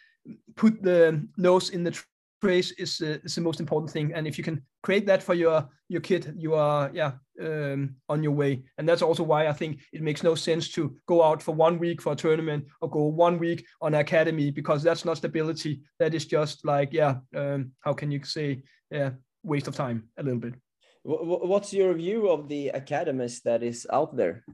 [0.56, 1.98] put the nose in the
[2.40, 4.12] trace is, uh, is the most important thing.
[4.14, 8.22] And if you can create that for your, your kid, you are, yeah, um, on
[8.22, 8.62] your way.
[8.78, 11.78] And that's also why I think it makes no sense to go out for one
[11.78, 15.80] week for a tournament or go one week on academy because that's not stability.
[15.98, 19.10] That is just like, yeah, um, how can you say, yeah,
[19.42, 20.54] waste of time a little bit.
[21.02, 24.44] What's your view of the academies that is out there?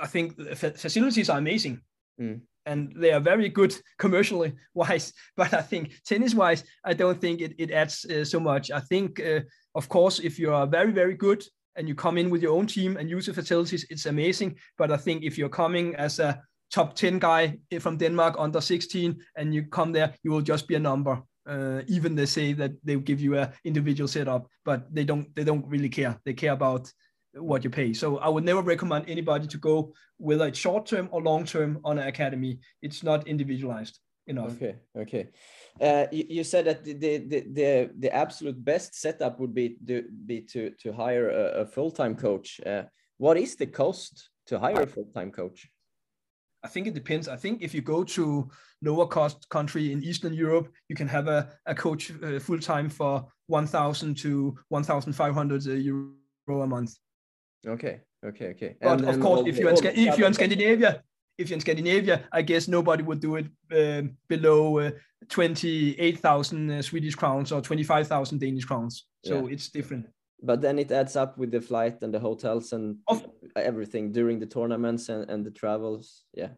[0.00, 1.80] I think the facilities are amazing.
[2.20, 2.40] Mm.
[2.66, 7.40] And they are very good commercially wise, but I think tennis wise, I don't think
[7.40, 8.70] it, it adds uh, so much.
[8.70, 9.40] I think, uh,
[9.74, 11.44] of course, if you are very, very good
[11.76, 14.56] and you come in with your own team and use the facilities, it's amazing.
[14.76, 19.16] But I think if you're coming as a top 10 guy from Denmark under 16
[19.36, 21.22] and you come there, you will just be a number.
[21.48, 25.44] Uh, even they say that they give you a individual setup, but they don't they
[25.44, 26.18] don't really care.
[26.24, 26.92] They care about
[27.36, 27.92] what you pay.
[27.92, 31.80] So I would never recommend anybody to go whether it's short term or long term
[31.84, 32.58] on an academy.
[32.82, 34.52] It's not individualized enough.
[34.56, 35.28] Okay, okay.
[35.80, 37.18] Uh, you, you, said that the, the
[37.52, 41.90] the the absolute best setup would be to be to to hire a, a full
[41.90, 42.60] time coach.
[42.64, 42.84] Uh,
[43.18, 45.68] what is the cost to hire a full time coach?
[46.64, 47.28] I think it depends.
[47.28, 48.50] I think if you go to
[48.82, 52.88] lower cost country in Eastern Europe, you can have a, a coach uh, full time
[52.88, 56.96] for 1,000 to 1,500 euro a month.
[57.66, 58.76] Okay, okay, okay.
[58.80, 61.02] But and of course, if you're in if you're in Scandinavia,
[61.38, 64.90] if you're in Scandinavia, I guess nobody would do it uh, below uh,
[65.28, 69.06] 28,000 uh, Swedish crowns or 25,000 Danish crowns.
[69.24, 69.52] So yeah.
[69.52, 70.06] it's different
[70.42, 74.38] but then it adds up with the flight and the hotels and of, everything during
[74.38, 76.48] the tournaments and, and the travels yeah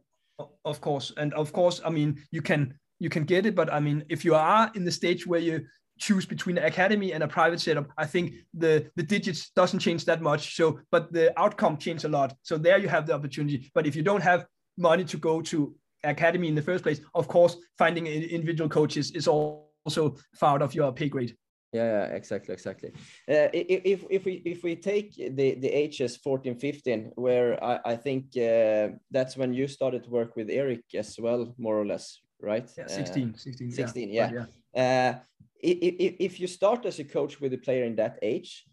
[0.64, 3.78] of course and of course i mean you can you can get it but i
[3.78, 5.64] mean if you are in the stage where you
[5.98, 10.04] choose between an academy and a private setup i think the the digits doesn't change
[10.04, 10.56] that much.
[10.56, 12.34] So but the outcome changes a lot.
[12.42, 13.70] So there you have the opportunity.
[13.74, 17.26] But if you don't have money to go to academy in the first place of
[17.26, 21.36] course finding individual coaches is also far out of your pay grade.
[21.72, 22.90] Yeah, yeah exactly exactly.
[23.28, 27.96] Uh, if if we if we take the the hs 14 15 where i i
[27.96, 32.20] think uh, that's when you started to work with eric as well more or less
[32.40, 32.70] right?
[32.78, 34.44] Yeah 16 uh, 16 16 yeah, yeah.
[34.74, 35.18] yeah.
[35.60, 38.64] If, if you start as a coach with a player in that age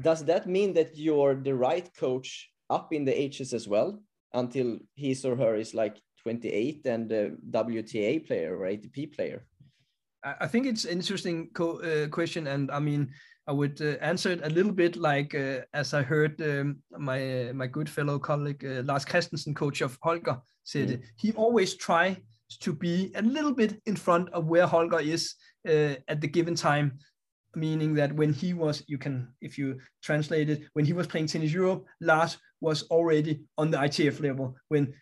[0.00, 4.00] does that mean that you're the right coach up in the hs as well
[4.32, 9.44] until his or her is like 28 and a wta player or atp player
[10.22, 13.10] I think it's an interesting co- uh, question, and I mean,
[13.46, 17.48] I would uh, answer it a little bit like uh, as I heard um, my
[17.48, 21.02] uh, my good fellow colleague uh, Lars Christensen, coach of Holger, said mm.
[21.16, 22.16] he always tries
[22.60, 25.34] to be a little bit in front of where Holger is
[25.68, 26.98] uh, at the given time.
[27.56, 31.26] Meaning that when he was, you can, if you translate it, when he was playing
[31.26, 34.54] tennis Europe, Lars was already on the ITF level.
[34.68, 34.94] When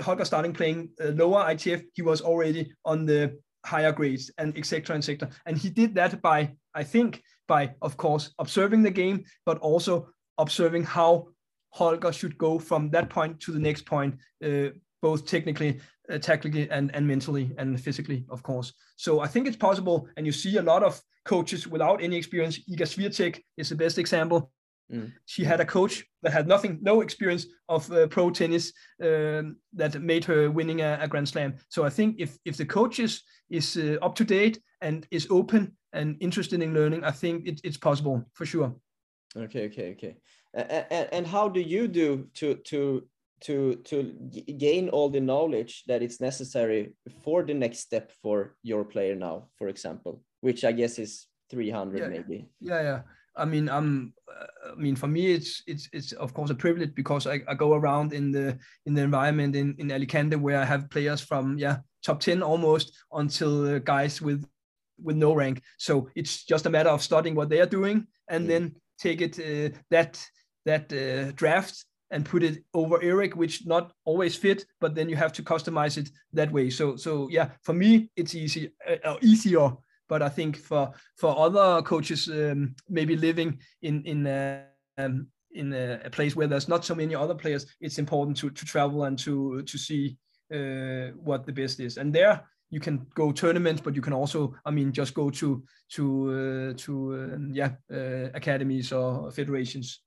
[0.00, 5.28] Holger started playing lower ITF, he was already on the higher grades and etc etc
[5.46, 10.06] and he did that by i think by of course observing the game but also
[10.38, 11.26] observing how
[11.70, 14.14] holger should go from that point to the next point
[14.44, 14.68] uh,
[15.00, 15.80] both technically
[16.12, 20.26] uh, tactically and, and mentally and physically of course so i think it's possible and
[20.26, 24.52] you see a lot of coaches without any experience iga swiatek is the best example
[24.92, 25.12] Mm.
[25.26, 30.00] She had a coach that had nothing, no experience of uh, pro tennis um, that
[30.00, 31.54] made her winning a, a, Grand Slam.
[31.68, 35.26] So I think if if the coach is is uh, up to date and is
[35.30, 38.74] open and interested in learning, I think it, it's possible for sure.
[39.36, 40.16] Okay, okay, okay.
[40.52, 43.08] And, and how do you do to to
[43.44, 44.02] to to
[44.58, 49.48] gain all the knowledge that it's necessary for the next step for your player now,
[49.58, 52.48] for example, which I guess is 300 yeah, maybe.
[52.60, 53.00] Yeah, yeah.
[53.36, 54.12] I mean, I'm.
[54.28, 57.54] Uh, I mean, for me, it's it's it's of course a privilege because I, I
[57.54, 61.58] go around in the in the environment in in Alicante where I have players from
[61.58, 64.46] yeah top ten almost until uh, guys with
[65.02, 65.62] with no rank.
[65.78, 68.48] So it's just a matter of studying what they are doing and mm.
[68.48, 70.24] then take it uh, that
[70.64, 71.84] that uh, draft
[72.14, 75.98] and put it over Eric, which not always fit, but then you have to customize
[75.98, 76.70] it that way.
[76.70, 78.72] So so yeah, for me it's easy
[79.04, 79.76] uh, easier
[80.08, 84.64] but I think for for other coaches, um, maybe living in in a,
[84.98, 88.50] um, in a, a, place where there's not so many other players, it's important to
[88.50, 90.16] to travel and to to see
[90.52, 91.96] uh, what the best is.
[91.96, 95.62] And there you can go tournaments, but you can also, I mean, just go to
[95.92, 100.00] to uh, to um, yeah uh, academies or federations.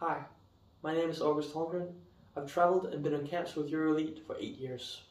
[0.00, 0.20] Hi,
[0.84, 1.92] my name is August Holmgren.
[2.36, 5.02] I've traveled and been on camps with EuroElite for eight years.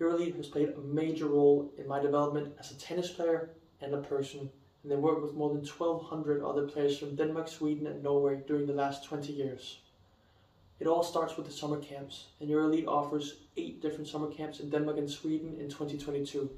[0.00, 3.50] EuroElite has played a major role in my development as a tennis player
[3.80, 4.48] and a person,
[4.82, 8.64] and they worked with more than 1,200 other players from Denmark, Sweden, and Norway during
[8.64, 9.80] the last 20 years.
[10.78, 14.70] It all starts with the summer camps, and EuroElite offers eight different summer camps in
[14.70, 16.48] Denmark and Sweden in 2022.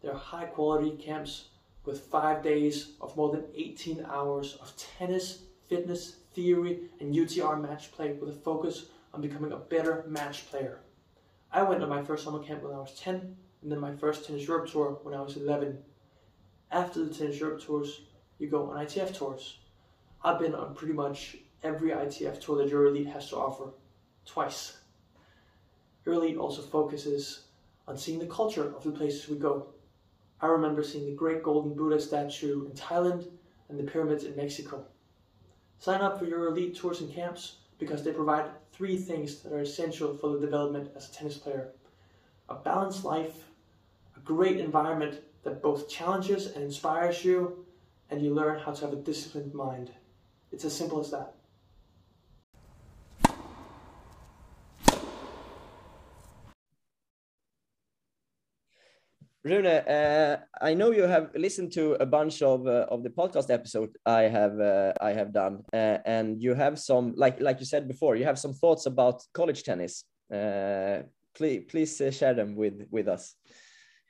[0.00, 1.48] They're high quality camps
[1.84, 7.92] with five days of more than 18 hours of tennis, fitness, theory, and UTR match
[7.92, 10.80] play with a focus on becoming a better match player.
[11.50, 14.26] I went on my first summer camp when I was 10, and then my first
[14.26, 15.78] Tennis Europe tour when I was 11.
[16.70, 18.02] After the Tennis Europe tours,
[18.38, 19.58] you go on ITF tours.
[20.22, 23.70] I've been on pretty much every ITF tour that EuroElite has to offer,
[24.26, 24.78] twice.
[26.06, 27.44] EuroElite also focuses
[27.86, 29.68] on seeing the culture of the places we go.
[30.40, 33.28] I remember seeing the great golden Buddha statue in Thailand
[33.68, 34.84] and the pyramids in Mexico.
[35.78, 40.16] Sign up for EuroElite tours and camps because they provide three things that are essential
[40.16, 41.70] for the development as a tennis player
[42.48, 43.44] a balanced life,
[44.16, 47.64] a great environment that both challenges and inspires you,
[48.10, 49.90] and you learn how to have a disciplined mind.
[50.50, 51.34] It's as simple as that.
[59.48, 63.50] Rune, uh, I know you have listened to a bunch of uh, of the podcast
[63.50, 67.66] episode I have uh, I have done, uh, and you have some like like you
[67.66, 70.04] said before, you have some thoughts about college tennis.
[70.32, 71.02] Uh,
[71.34, 73.34] please please uh, share them with with us.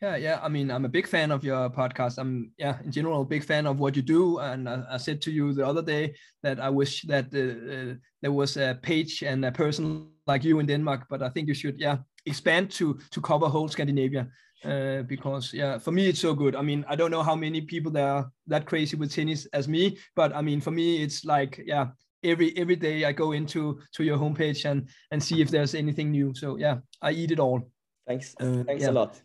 [0.02, 0.40] Yeah, yeah.
[0.42, 2.18] I mean, I'm a big fan of your podcast.
[2.18, 4.38] I'm, yeah, in general, a big fan of what you do.
[4.38, 6.14] And I, I said to you the other day
[6.44, 10.60] that I wish that uh, uh, there was a page and a person like you
[10.60, 11.06] in Denmark.
[11.10, 14.28] But I think you should, yeah, expand to to cover whole Scandinavia
[14.64, 16.56] uh, because yeah, for me it's so good.
[16.56, 19.68] I mean, I don't know how many people that are that crazy with tennis as
[19.68, 21.88] me, but I mean, for me it's like yeah,
[22.24, 26.10] every every day I go into to your homepage and and see if there's anything
[26.10, 26.34] new.
[26.34, 27.70] So yeah, I eat it all.
[28.06, 28.34] Thanks.
[28.40, 28.90] Uh, Thanks yeah.
[28.90, 29.20] a lot.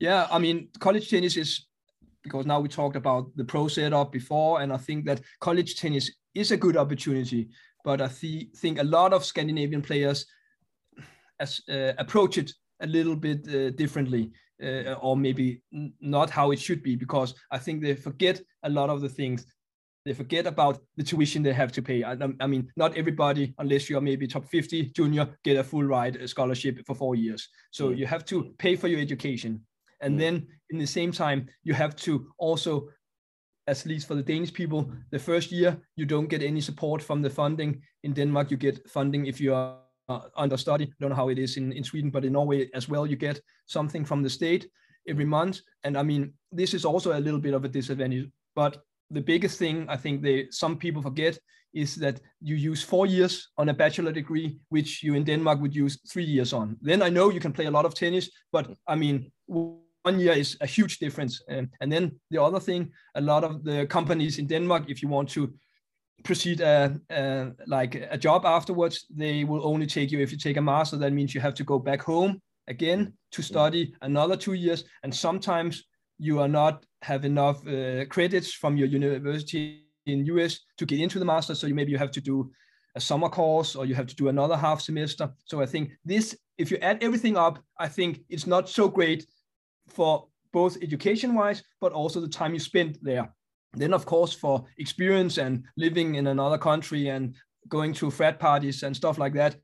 [0.00, 1.66] Yeah, I mean, college tennis is
[2.22, 6.10] because now we talked about the pro setup before, and I think that college tennis
[6.34, 7.48] is a good opportunity.
[7.84, 10.26] But I th- think a lot of Scandinavian players
[11.40, 14.30] as uh, approach it a little bit uh, differently
[14.62, 15.62] uh, or maybe
[16.00, 19.46] not how it should be because i think they forget a lot of the things.
[20.04, 22.02] They forget about the tuition they have to pay.
[22.02, 26.28] I, I mean not everybody unless you're maybe top 50 junior get a full ride
[26.28, 27.48] scholarship for four years.
[27.70, 29.60] So you have to pay for your education.
[30.00, 32.88] And then in the same time you have to also
[33.66, 37.20] at least for the Danish people, the first year you don't get any support from
[37.20, 37.82] the funding.
[38.02, 39.76] In Denmark, you get funding if you are
[40.08, 40.84] uh, understudy.
[40.84, 43.16] I don't know how it is in, in Sweden, but in Norway as well, you
[43.16, 44.68] get something from the state
[45.06, 45.60] every month.
[45.84, 48.28] And I mean, this is also a little bit of a disadvantage.
[48.54, 48.78] But
[49.10, 51.38] the biggest thing I think they some people forget
[51.74, 55.74] is that you use four years on a bachelor degree, which you in Denmark would
[55.74, 56.76] use three years on.
[56.80, 60.32] Then I know you can play a lot of tennis, but I mean, one year
[60.32, 61.42] is a huge difference.
[61.48, 65.08] And, and then the other thing, a lot of the companies in Denmark, if you
[65.08, 65.52] want to
[66.24, 70.56] proceed a, a, like a job afterwards they will only take you if you take
[70.56, 70.96] a master.
[70.96, 73.44] That means you have to go back home again to mm.
[73.44, 74.84] study another two years.
[75.02, 75.84] And sometimes
[76.18, 81.18] you are not have enough uh, credits from your university in us to get into
[81.18, 81.54] the master.
[81.54, 82.50] So you, maybe you have to do
[82.94, 85.30] a summer course or you have to do another half semester.
[85.44, 89.26] So i think this if you add everything up i think it's not so great
[89.88, 93.32] for both education wise but also the time you spend there
[93.78, 97.34] then of course for experience and living in another country and
[97.68, 99.56] going to frat parties and stuff like that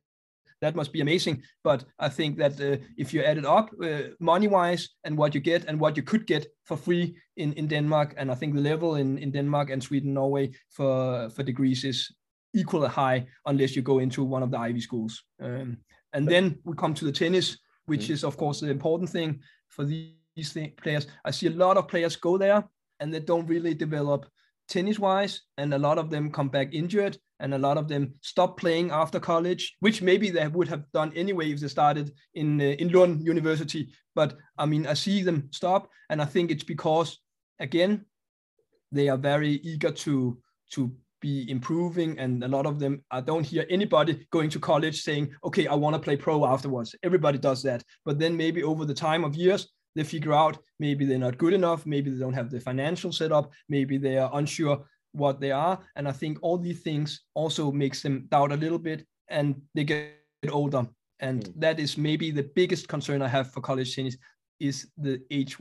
[0.60, 1.42] that must be amazing.
[1.62, 5.34] But i think that uh, if you add it up uh, money wise and what
[5.34, 8.54] you get and what you could get for free in, in denmark and i think
[8.54, 12.10] the level in, in denmark and sweden norway for for degrees is
[12.54, 15.24] equally high unless you go into one of the ivy schools.
[15.42, 15.78] Um,
[16.12, 18.14] and then we come to the tennis which mm-hmm.
[18.14, 21.06] is of course the important thing for these players.
[21.24, 22.64] I see a lot of players go there
[23.00, 24.26] and they don't really develop.
[24.66, 28.14] Tennis wise and a lot of them come back injured and a lot of them
[28.22, 32.60] stop playing after college which maybe they would have done anyway if they started in
[32.60, 33.92] uh, in Lund University.
[34.14, 37.18] But I mean I see them stop and I think it's because
[37.60, 38.06] again
[38.90, 40.38] they are very eager to
[40.72, 40.90] to
[41.20, 45.34] be improving and a lot of them I don't hear anybody going to college saying
[45.44, 46.94] okay I want to play pro afterwards.
[47.02, 47.82] Everybody does that.
[48.04, 51.52] But then maybe over the time of years they figure out maybe they're not good
[51.52, 55.78] enough, maybe they don't have the financial setup, maybe they are unsure what they are.
[55.96, 59.84] And I think all these things also makes them doubt a little bit and they
[59.84, 60.14] get
[60.50, 60.86] older.
[61.20, 61.60] And mm.
[61.60, 64.16] that is maybe the biggest concern I have for college tennis
[64.60, 65.56] is the age.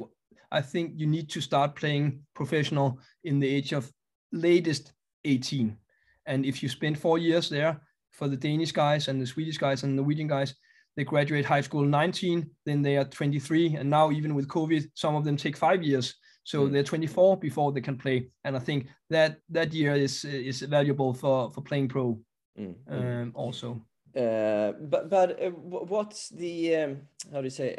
[0.52, 3.92] I think you need to start playing professional in the age of
[4.32, 4.94] latest
[5.26, 5.78] 18.
[6.26, 7.82] And if you spend four years there
[8.12, 10.56] for the Danish guys and the Swedish guys and the Norwegian guys,
[10.96, 13.76] they graduate high school 19, then they are 23.
[13.76, 16.16] And now, even with COVID, some of them take five years.
[16.44, 16.72] So mm.
[16.72, 18.30] they're 24 before they can play.
[18.44, 22.20] And I think that that year is is valuable for, for playing pro
[22.60, 22.76] mm.
[22.90, 23.82] um, also.
[24.16, 27.74] Uh, but but uh, what's the um, how do you say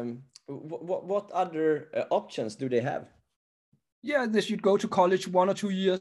[0.00, 3.08] um, what what other uh, options do they have?
[4.02, 6.00] Yeah, they should go to college one or two years.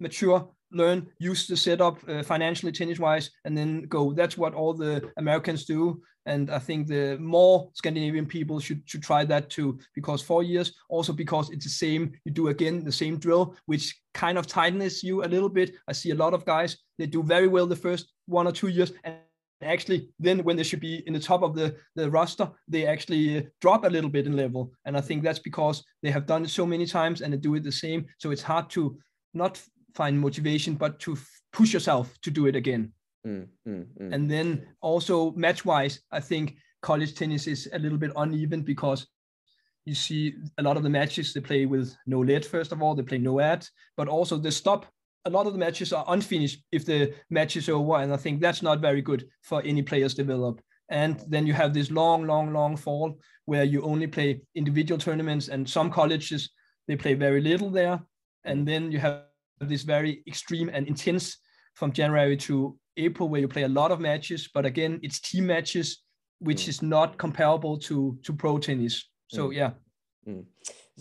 [0.00, 4.12] Mature, learn, use the setup uh, financially, tennis wise, and then go.
[4.12, 6.02] That's what all the Americans do.
[6.26, 10.74] And I think the more Scandinavian people should, should try that too, because four years,
[10.90, 15.02] also because it's the same, you do again the same drill, which kind of tightens
[15.02, 15.74] you a little bit.
[15.88, 18.68] I see a lot of guys, they do very well the first one or two
[18.68, 18.92] years.
[19.04, 19.16] And
[19.62, 23.38] actually then when they should be in the top of the, the roster they actually
[23.38, 26.44] uh, drop a little bit in level and i think that's because they have done
[26.44, 28.96] it so many times and they do it the same so it's hard to
[29.34, 29.60] not
[29.94, 32.92] find motivation, but to f- push yourself to do it again.
[33.26, 34.14] Mm, mm, mm.
[34.14, 39.06] And then also match wise, I think college tennis is a little bit uneven because
[39.84, 42.94] you see a lot of the matches they play with no let, first of all,
[42.94, 43.66] they play no ad,
[43.96, 44.86] but also they stop.
[45.24, 47.96] A lot of the matches are unfinished if the match is over.
[47.96, 50.60] And I think that's not very good for any players develop.
[50.90, 55.48] And then you have this long, long, long fall where you only play individual tournaments
[55.48, 56.50] and some colleges,
[56.86, 58.00] they play very little there.
[58.44, 59.24] And then you have
[59.60, 61.38] this very extreme and intense
[61.74, 64.48] from January to April, where you play a lot of matches.
[64.52, 66.02] But again, it's team matches,
[66.40, 66.68] which mm.
[66.68, 69.08] is not comparable to to pro tennis.
[69.28, 69.54] So mm.
[69.54, 69.70] yeah.
[70.26, 70.44] Mm.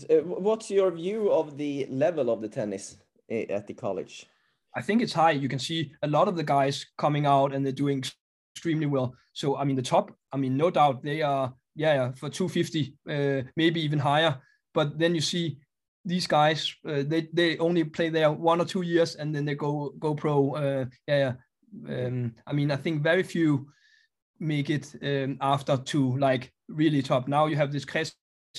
[0.10, 2.98] Uh, what's your view of the level of the tennis
[3.30, 4.28] eh, at the college?
[4.76, 5.32] I think it's high.
[5.32, 8.04] You can see a lot of the guys coming out and they're doing
[8.54, 9.16] extremely well.
[9.34, 10.12] So I mean, the top.
[10.32, 11.54] I mean, no doubt they are.
[11.76, 14.38] Yeah, yeah for 250, uh, maybe even higher.
[14.74, 15.60] But then you see
[16.08, 19.56] these guys uh, they they only play there one or two years and then they
[19.56, 20.56] go go pro.
[20.56, 21.34] Uh, yeah,
[21.90, 23.68] um, I mean I think very few
[24.40, 27.28] make it um, after two like really top.
[27.28, 28.14] Now you have this Cressy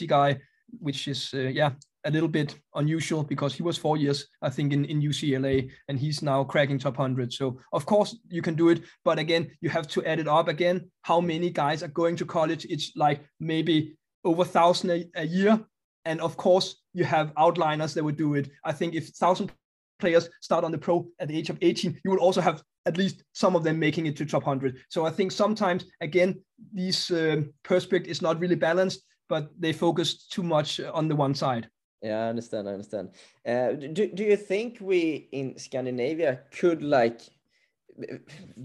[0.06, 0.38] guy,
[0.78, 1.72] which is uh, yeah
[2.04, 5.98] a little bit unusual because he was four years I think in in UCLA and
[5.98, 7.32] he's now cracking top hundred.
[7.32, 10.48] So of course you can do it, but again you have to add it up
[10.48, 10.90] again.
[11.02, 12.66] How many guys are going to college?
[12.68, 15.64] It's like maybe over thousand a, a year
[16.08, 18.50] and of course, you have outliners that would do it.
[18.64, 19.52] I think if 1,000
[19.98, 22.96] players start on the pro at the age of 18, you will also have at
[22.96, 24.78] least some of them making it to top 100.
[24.88, 26.40] So I think sometimes, again,
[26.72, 31.68] this um, is not really balanced, but they focus too much on the one side.
[32.00, 32.68] Yeah, I understand.
[32.68, 33.10] I understand.
[33.46, 37.20] Uh, do, do you think we in Scandinavia could like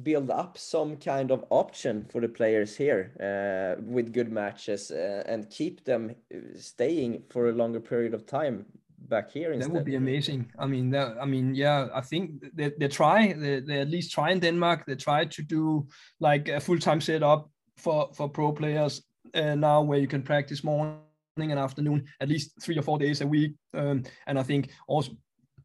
[0.04, 5.24] build up some kind of option for the players here uh, with good matches uh,
[5.26, 8.66] and keep them uh, staying for a longer period of time
[9.10, 9.70] back here instead.
[9.70, 10.52] That would be amazing.
[10.58, 14.12] I mean, that, I mean, yeah, I think they, they try, they, they at least
[14.12, 14.86] try in Denmark.
[14.86, 15.88] They try to do
[16.20, 19.02] like a full-time setup for, for pro players
[19.34, 21.00] uh, now where you can practice morning
[21.38, 23.56] and afternoon, at least three or four days a week.
[23.74, 25.12] Um, and I think also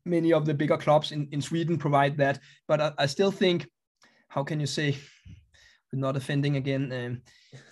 [0.08, 2.40] many of the bigger clubs in, in Sweden provide that.
[2.66, 3.68] But I, I still think,
[4.28, 4.96] how can you say,
[5.92, 7.22] not offending again, um,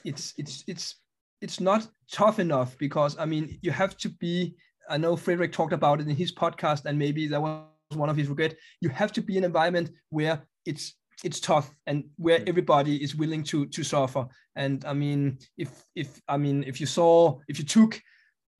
[0.05, 0.97] it's it's it's
[1.41, 4.55] it's not tough enough because I mean you have to be.
[4.89, 7.65] I know Frederik talked about it in his podcast, and maybe that was
[7.95, 8.55] one of his regret.
[8.81, 13.17] You have to be in an environment where it's it's tough and where everybody is
[13.17, 14.27] willing to to suffer.
[14.55, 18.01] And I mean, if if I mean if you saw if you took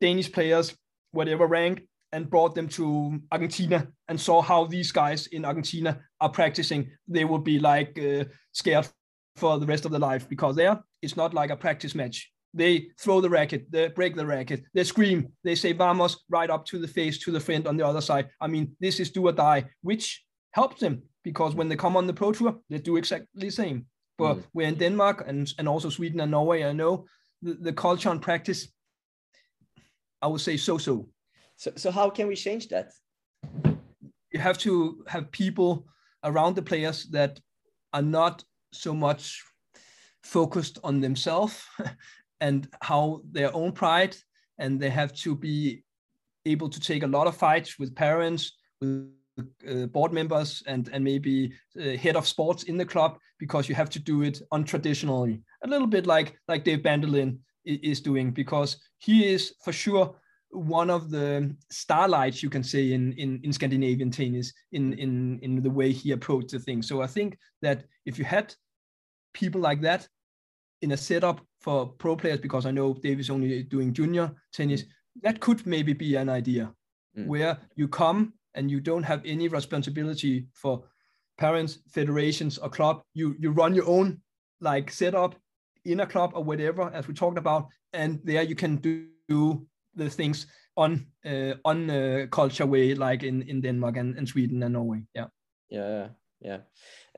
[0.01, 0.75] Danish players,
[1.13, 1.83] whatever rank,
[2.17, 7.27] and brought them to Argentina and saw how these guys in Argentina are practicing, they
[7.27, 8.89] would be like uh, scared
[9.37, 12.33] for the rest of their life because there it's not like a practice match.
[12.55, 16.65] They throw the racket, they break the racket, they scream, they say vamos right up
[16.67, 18.31] to the face to the friend on the other side.
[18.41, 22.07] I mean, this is do or die, which helps them because when they come on
[22.07, 23.85] the pro tour, they do exactly the same.
[24.17, 24.45] But mm.
[24.55, 26.65] we're in Denmark and, and also Sweden and Norway.
[26.65, 27.05] I know
[27.43, 28.73] the, the culture and practice,
[30.23, 31.11] I would say so so.
[31.57, 32.93] So, so how can we change that?
[34.33, 35.87] You have to have people
[36.23, 37.41] around the players that
[37.93, 39.43] are not so much
[40.23, 41.63] focused on themselves
[42.41, 44.17] and how their own pride,
[44.59, 45.83] and they have to be
[46.45, 49.09] able to take a lot of fights with parents, with
[49.69, 53.75] uh, board members, and and maybe uh, head of sports in the club because you
[53.75, 58.77] have to do it untraditionally, a little bit like like Dave Bandelin is doing because
[58.99, 60.15] he is for sure
[60.57, 65.63] one of the starlights you can say in, in, in Scandinavian tennis in, in, in
[65.63, 66.83] the way he approached the thing.
[66.83, 68.55] So I think that if you had
[69.35, 70.09] people like that
[70.83, 74.83] in a setup for pro players, because I know Dave is only doing junior tennis,
[74.83, 74.89] mm.
[75.23, 76.73] that could maybe be an idea
[77.17, 77.27] mm.
[77.27, 80.85] where you come and you don't have any responsibility for
[81.37, 83.03] parents, federations, or club.
[83.13, 84.21] You you run your own
[84.61, 85.35] like setup
[85.85, 89.67] in a club or whatever, as we talked about, and there you can do
[89.97, 94.63] the things on uh, on uh, culture way, like in in Denmark and, and Sweden
[94.63, 95.03] and Norway.
[95.15, 95.29] Yeah.
[95.69, 96.09] Yeah.
[96.41, 96.61] Yeah.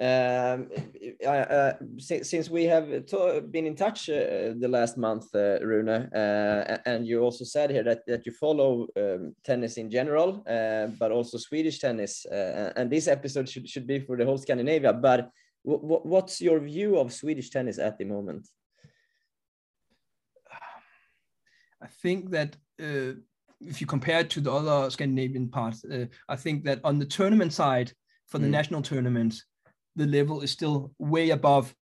[0.00, 0.70] Um,
[1.26, 2.86] uh, since, since we have
[3.50, 7.82] been in touch uh, the last month, uh, Rune, uh, and you also said here
[7.82, 10.44] that, that you follow um, tennis in general,
[10.98, 14.92] but also Swedish tennis, and this episode should, should be for the whole Scandinavia.
[14.92, 15.30] But
[15.64, 18.48] what's your view of Swedish tennis at the moment?
[21.82, 23.12] I think that uh,
[23.60, 27.06] if you compare it to the other Scandinavian parts, uh, I think that on the
[27.06, 27.92] tournament side
[28.26, 28.50] for the mm.
[28.50, 29.44] national tournaments,
[29.96, 31.74] the level is still way above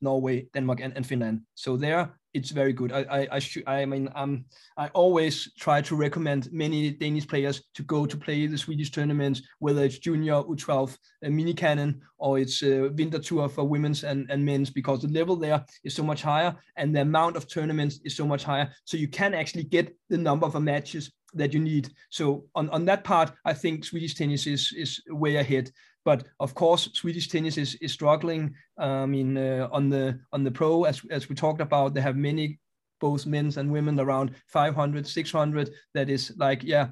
[0.00, 1.40] Norway, Denmark, and, and Finland.
[1.54, 2.92] So there, it's very good.
[2.92, 4.44] I I I, sh- I mean um
[4.76, 9.42] I always try to recommend many Danish players to go to play the Swedish tournaments,
[9.60, 14.30] whether it's junior U12 a mini cannon or it's a winter tour for women's and,
[14.30, 18.00] and men's, because the level there is so much higher and the amount of tournaments
[18.04, 18.70] is so much higher.
[18.84, 21.90] So you can actually get the number of matches that you need.
[22.10, 25.70] So on, on that part, I think Swedish tennis is is way ahead.
[26.04, 28.54] But of course, Swedish tennis is, is struggling.
[28.78, 32.16] I mean, uh, on the on the pro, as as we talked about, they have
[32.16, 32.58] many
[33.00, 35.70] both men's and women around 500, 600.
[35.94, 36.88] That is like yeah,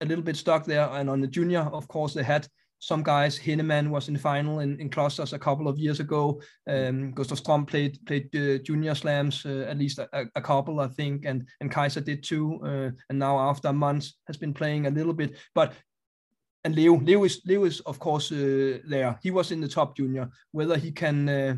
[0.00, 0.88] a little bit stuck there.
[0.90, 2.46] And on the junior, of course, they had
[2.78, 3.38] some guys.
[3.38, 6.40] Henneman was in the final in, in Klosters a couple of years ago.
[6.68, 10.88] Um, Gustav Strom played played uh, junior slams uh, at least a, a, couple, I
[10.88, 12.60] think, and and Kaiser did too.
[12.62, 15.36] Uh, and now after months has been playing a little bit.
[15.54, 15.72] But
[16.66, 19.16] and Leo, Leo is Leo is of course uh, there.
[19.22, 20.28] He was in the top junior.
[20.50, 21.54] Whether he can uh,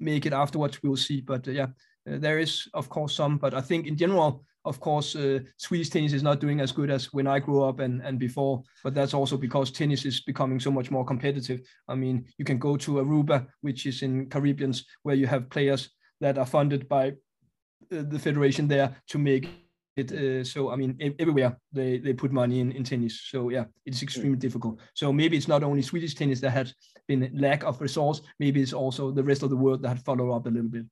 [0.00, 1.20] make it afterwards, we'll see.
[1.20, 1.68] But uh, yeah,
[2.10, 3.38] uh, there is of course some.
[3.38, 6.90] But I think in general, of course, uh, Swedish tennis is not doing as good
[6.90, 8.64] as when I grew up and and before.
[8.82, 11.60] But that's also because tennis is becoming so much more competitive.
[11.86, 15.90] I mean, you can go to Aruba, which is in Caribbeans, where you have players
[16.20, 17.10] that are funded by
[17.92, 19.63] uh, the federation there to make
[19.96, 23.20] it, uh, so I mean, everywhere they, they put money in, in tennis.
[23.30, 24.40] So yeah, it's extremely mm.
[24.40, 24.80] difficult.
[24.94, 26.74] So maybe it's not only Swedish tennis that has
[27.06, 28.20] been lack of resource.
[28.38, 30.86] Maybe it's also the rest of the world that had followed up a little bit.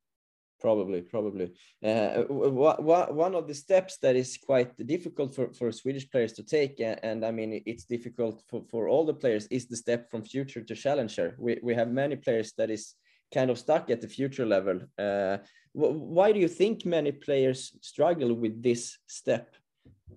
[0.61, 1.51] Probably, probably.
[1.83, 6.79] Uh, one of the steps that is quite difficult for, for Swedish players to take,
[6.79, 10.23] and, and I mean it's difficult for, for all the players, is the step from
[10.23, 11.35] future to challenger.
[11.37, 12.95] We we have many players that is
[13.33, 14.79] kind of stuck at the future level.
[14.97, 15.39] Uh,
[15.73, 19.55] why do you think many players struggle with this step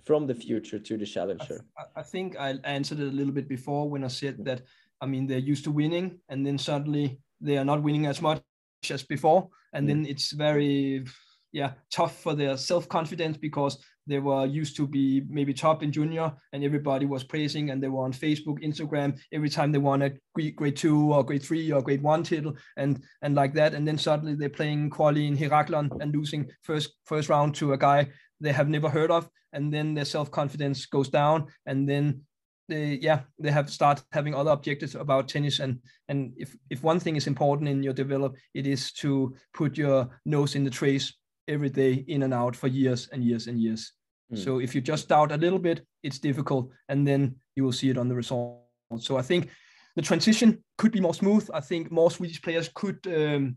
[0.05, 1.65] from the future to the challenger?
[1.79, 4.63] I, I think I answered it a little bit before when I said that.
[5.01, 8.43] I mean, they're used to winning, and then suddenly they are not winning as much
[8.91, 9.89] as before, and mm.
[9.89, 11.05] then it's very
[11.53, 15.91] yeah tough for their self confidence because they were used to be maybe top in
[15.91, 20.03] junior and everybody was praising and they were on facebook instagram every time they won
[20.03, 23.75] a grade two or grade three or grade one title and and like that.
[23.75, 28.09] And then suddenly they're playing quali in and losing first first round to a guy
[28.41, 29.29] they have never heard of.
[29.53, 32.23] And then their self-confidence goes down and then
[32.69, 35.61] they yeah they have started having other objectives about tennis.
[35.61, 39.79] And and if if one thing is important in your develop it is to put
[39.79, 41.15] your nose in the trace
[41.49, 43.93] every day in and out for years and years and years.
[44.33, 44.39] Mm.
[44.39, 47.91] So if you just doubt a little bit, it's difficult, and then you will see
[47.91, 48.63] it on the results.
[49.01, 49.51] So I think
[49.95, 51.49] the transition could be more smooth.
[51.53, 53.57] I think more Swedish players could um,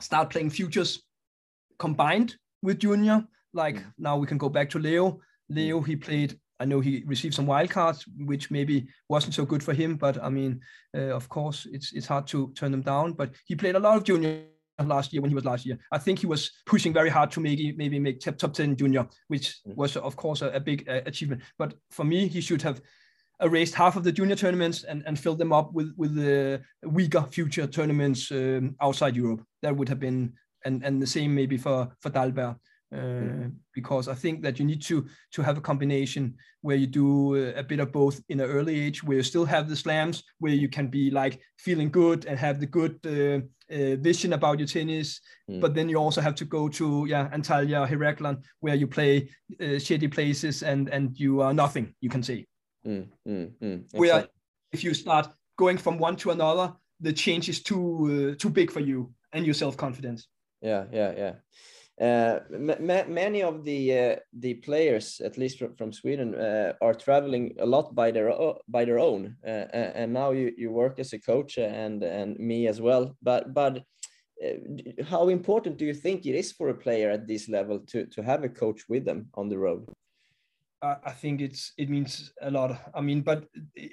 [0.00, 1.02] start playing futures
[1.78, 3.24] combined with junior.
[3.52, 3.92] Like mm.
[3.98, 5.20] now we can go back to Leo.
[5.48, 9.62] Leo he played I know he received some wild cards, which maybe wasn't so good
[9.62, 9.96] for him.
[9.96, 10.60] But I mean,
[10.96, 13.12] uh, of course, it's it's hard to turn them down.
[13.14, 14.44] But he played a lot of junior
[14.82, 15.78] last year when he was last year.
[15.92, 19.06] I think he was pushing very hard to maybe maybe make top, top 10 junior,
[19.28, 19.76] which mm.
[19.76, 21.42] was of course a, a big uh, achievement.
[21.58, 22.80] But for me, he should have
[23.42, 27.22] erased half of the junior tournaments and, and filled them up with with the weaker
[27.22, 29.44] future tournaments um, outside Europe.
[29.62, 32.56] That would have been and and the same maybe for for Dalberg.
[32.94, 37.34] Uh, because I think that you need to to have a combination where you do
[37.56, 40.52] a bit of both in an early age, where you still have the slams, where
[40.52, 43.40] you can be like feeling good and have the good uh,
[43.74, 45.20] uh, vision about your tennis,
[45.50, 45.60] mm.
[45.60, 49.28] but then you also have to go to yeah Antalya, Heraklion, where you play
[49.60, 51.94] uh, shitty places and and you are nothing.
[52.00, 52.46] You can say.
[52.86, 53.84] Mm, mm, mm.
[53.92, 54.28] Where
[54.72, 58.70] if you start going from one to another, the change is too uh, too big
[58.70, 60.28] for you and your self confidence.
[60.60, 61.32] Yeah, yeah, yeah.
[62.00, 67.54] Uh, many of the uh, the players, at least from, from Sweden, uh, are traveling
[67.60, 68.32] a lot by their
[68.66, 69.36] by their own.
[69.46, 73.16] Uh, and now you, you work as a coach and and me as well.
[73.22, 73.84] But but
[74.44, 78.06] uh, how important do you think it is for a player at this level to
[78.06, 79.86] to have a coach with them on the road?
[80.82, 82.90] I think it's it means a lot.
[82.92, 83.44] I mean, but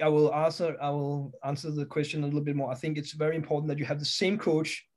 [0.02, 2.72] I will answer I will answer the question a little bit more.
[2.72, 4.88] I think it's very important that you have the same coach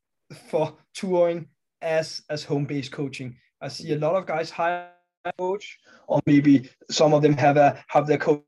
[0.50, 1.48] for touring
[1.84, 3.36] as as home based coaching.
[3.60, 4.88] I see a lot of guys hire
[5.24, 5.78] a coach,
[6.08, 8.42] or maybe some of them have a have their coach,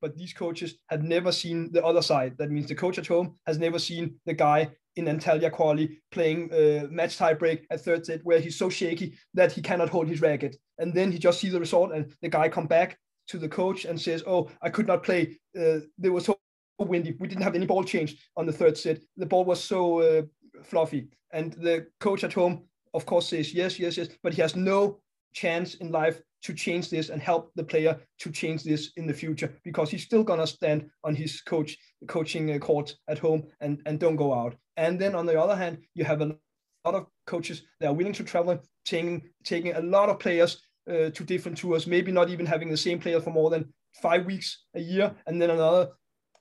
[0.00, 2.36] but these coaches have never seen the other side.
[2.38, 6.52] That means the coach at home has never seen the guy in Antalya quali playing
[6.52, 10.08] uh, match tie break at third set where he's so shaky that he cannot hold
[10.08, 13.38] his racket, and then he just sees the result, and the guy come back to
[13.38, 15.38] the coach and says, "Oh, I could not play.
[15.58, 16.38] Uh, there was so
[16.78, 17.16] windy.
[17.18, 19.00] We didn't have any ball change on the third set.
[19.16, 20.22] The ball was so uh,
[20.62, 22.64] fluffy." And the coach at home
[22.94, 25.00] of course says yes, yes, yes, but he has no
[25.34, 29.14] chance in life to change this and help the player to change this in the
[29.14, 31.78] future because he's still gonna stand on his coach
[32.08, 34.54] coaching uh, court at home and and don't go out.
[34.76, 36.36] And then on the other hand, you have a
[36.84, 41.10] lot of coaches that are willing to travel, taking taking a lot of players uh,
[41.10, 43.72] to different tours, maybe not even having the same player for more than
[44.02, 45.90] five weeks a year, and then another.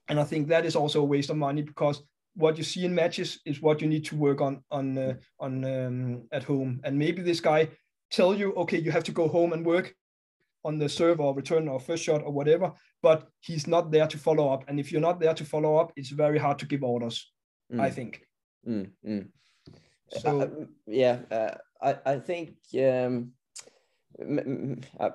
[0.08, 2.02] And I think that is also a waste of money because
[2.36, 5.64] what you see in matches is what you need to work on on uh, on
[5.66, 6.80] um, at home.
[6.84, 7.70] And maybe this guy
[8.12, 9.94] tell you, okay, you have to go home and work
[10.64, 12.72] on the serve or return or first shot or whatever,
[13.02, 14.64] but he's not there to follow up.
[14.68, 17.32] And if you're not there to follow up, it's very hard to give orders.
[17.74, 17.82] Mm.
[17.82, 18.22] I think.
[18.68, 19.28] Mm, mm.
[20.10, 22.56] So uh, yeah, uh, I I think.
[22.76, 23.34] Um
[25.00, 25.10] uh,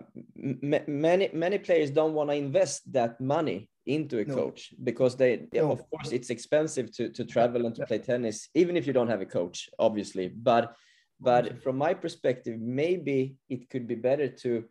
[0.86, 4.34] many many players don't want to invest that money into a no.
[4.34, 5.70] coach because they no.
[5.70, 7.86] of course it's expensive to to travel and to yeah.
[7.86, 10.74] play tennis even if you don't have a coach obviously but
[11.20, 14.64] but from my perspective maybe it could be better to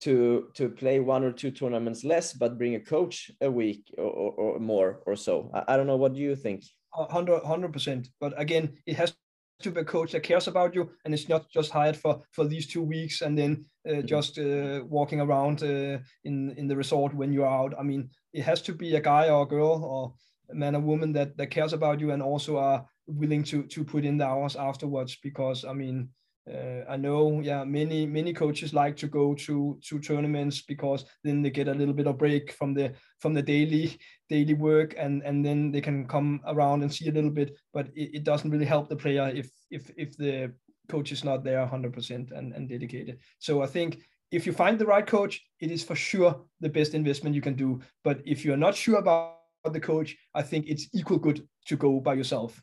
[0.00, 4.04] to to play one or two tournaments less but bring a coach a week or,
[4.04, 8.08] or, or more or so I, I, don't know what do you think 100 percent
[8.20, 9.14] but again it has
[9.62, 12.44] to be a coach that cares about you and it's not just hired for for
[12.44, 14.06] these two weeks and then uh, mm-hmm.
[14.06, 18.42] just uh, walking around uh, in in the resort when you're out i mean it
[18.42, 20.14] has to be a guy or a girl or
[20.50, 23.84] a man or woman that that cares about you and also are willing to to
[23.84, 26.08] put in the hours afterwards because i mean
[26.50, 31.40] uh, I know, yeah, many many coaches like to go to to tournaments because then
[31.40, 33.96] they get a little bit of break from the from the daily
[34.28, 37.56] daily work, and and then they can come around and see a little bit.
[37.72, 40.52] But it, it doesn't really help the player if if if the
[40.88, 43.18] coach is not there 100% and, and dedicated.
[43.38, 43.98] So I think
[44.30, 47.54] if you find the right coach, it is for sure the best investment you can
[47.54, 47.80] do.
[48.02, 52.00] But if you're not sure about the coach, I think it's equal good to go
[52.00, 52.60] by yourself.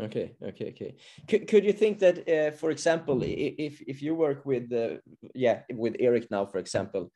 [0.00, 0.96] Okay, okay, okay.
[1.28, 4.96] Could, could you think that, uh, for example, if if you work with uh,
[5.34, 7.12] yeah with Eric now, for example,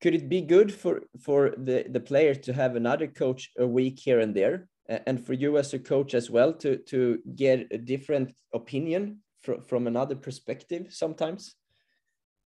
[0.00, 3.98] could it be good for for the the player to have another coach a week
[3.98, 7.76] here and there, and for you as a coach as well to to get a
[7.76, 11.54] different opinion from from another perspective sometimes?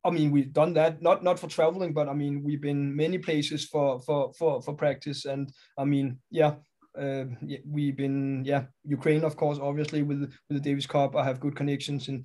[0.05, 3.19] I mean, we've done that not not for traveling, but I mean, we've been many
[3.19, 6.55] places for for for for practice, and I mean, yeah,
[6.99, 7.25] uh,
[7.67, 11.57] we've been yeah Ukraine of course obviously with with the Davis Cup I have good
[11.57, 12.25] connections in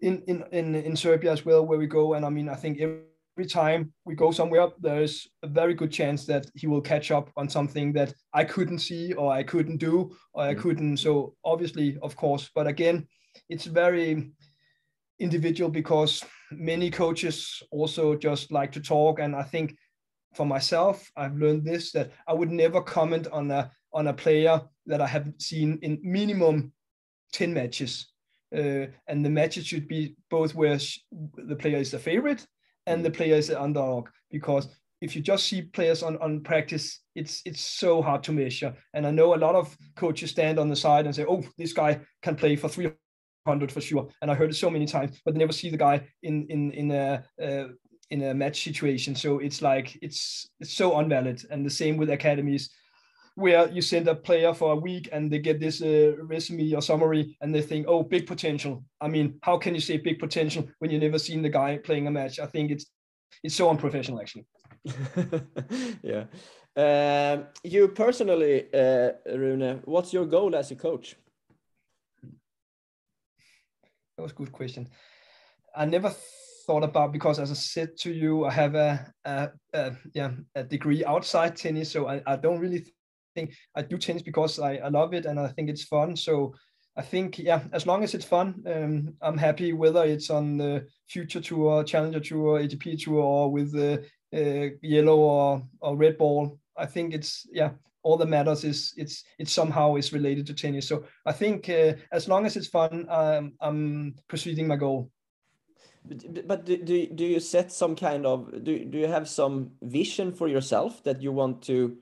[0.00, 2.14] in in in, in Serbia as well where we go.
[2.14, 6.26] And I mean I think every time we go somewhere there's a very good chance
[6.26, 10.16] that he will catch up on something that I couldn't see or I couldn't do
[10.32, 10.58] or I mm.
[10.58, 10.96] couldn't.
[10.98, 12.50] So obviously of course.
[12.54, 13.06] But again
[13.48, 14.32] it's very
[15.20, 19.20] individual because many coaches also just like to talk.
[19.20, 19.76] And I think
[20.34, 24.60] for myself I've learned this that I would never comment on a on a player
[24.86, 26.72] that I have seen in minimum
[27.32, 28.12] 10 matches.
[28.54, 30.78] Uh, and the matches should be both where
[31.36, 32.46] the player is the favorite
[32.86, 34.68] and the player is the underdog because
[35.00, 38.74] if you just see players on, on practice, it's it's so hard to measure.
[38.94, 41.72] And I know a lot of coaches stand on the side and say, "Oh, this
[41.72, 45.34] guy can play for 300 for sure." And I heard it so many times, but
[45.34, 47.68] they never see the guy in in in a uh,
[48.10, 49.14] in a match situation.
[49.14, 51.44] So it's like it's it's so unvalid.
[51.50, 52.70] And the same with academies,
[53.38, 56.82] where you send a player for a week and they get this uh, resume or
[56.82, 60.68] summary and they think, "Oh, big potential." I mean, how can you say big potential
[60.80, 62.40] when you've never seen the guy playing a match?
[62.40, 62.86] I think it's
[63.44, 64.46] it's so unprofessional actually.
[66.02, 66.24] yeah.
[66.76, 71.16] Um, you personally, uh, Rune, what's your goal as a coach?
[74.16, 74.88] That was a good question.
[75.76, 76.12] I never
[76.66, 80.64] thought about because, as I said to you, I have a, a, a yeah a
[80.64, 82.84] degree outside tennis, so I, I don't really
[83.38, 86.16] think I do tennis because I, I love it and I think it's fun.
[86.16, 86.54] So
[86.96, 90.86] I think yeah, as long as it's fun, um, I'm happy whether it's on the
[91.06, 96.58] Future Tour, Challenger Tour, ATP Tour, or with the uh, yellow or, or red ball.
[96.76, 97.70] I think it's yeah,
[98.02, 100.88] all that matters is it's it's somehow is related to tennis.
[100.88, 105.10] So I think uh, as long as it's fun, um, I'm pursuing my goal.
[106.04, 109.72] But, but do, do, do you set some kind of do, do you have some
[109.82, 111.98] vision for yourself that you want to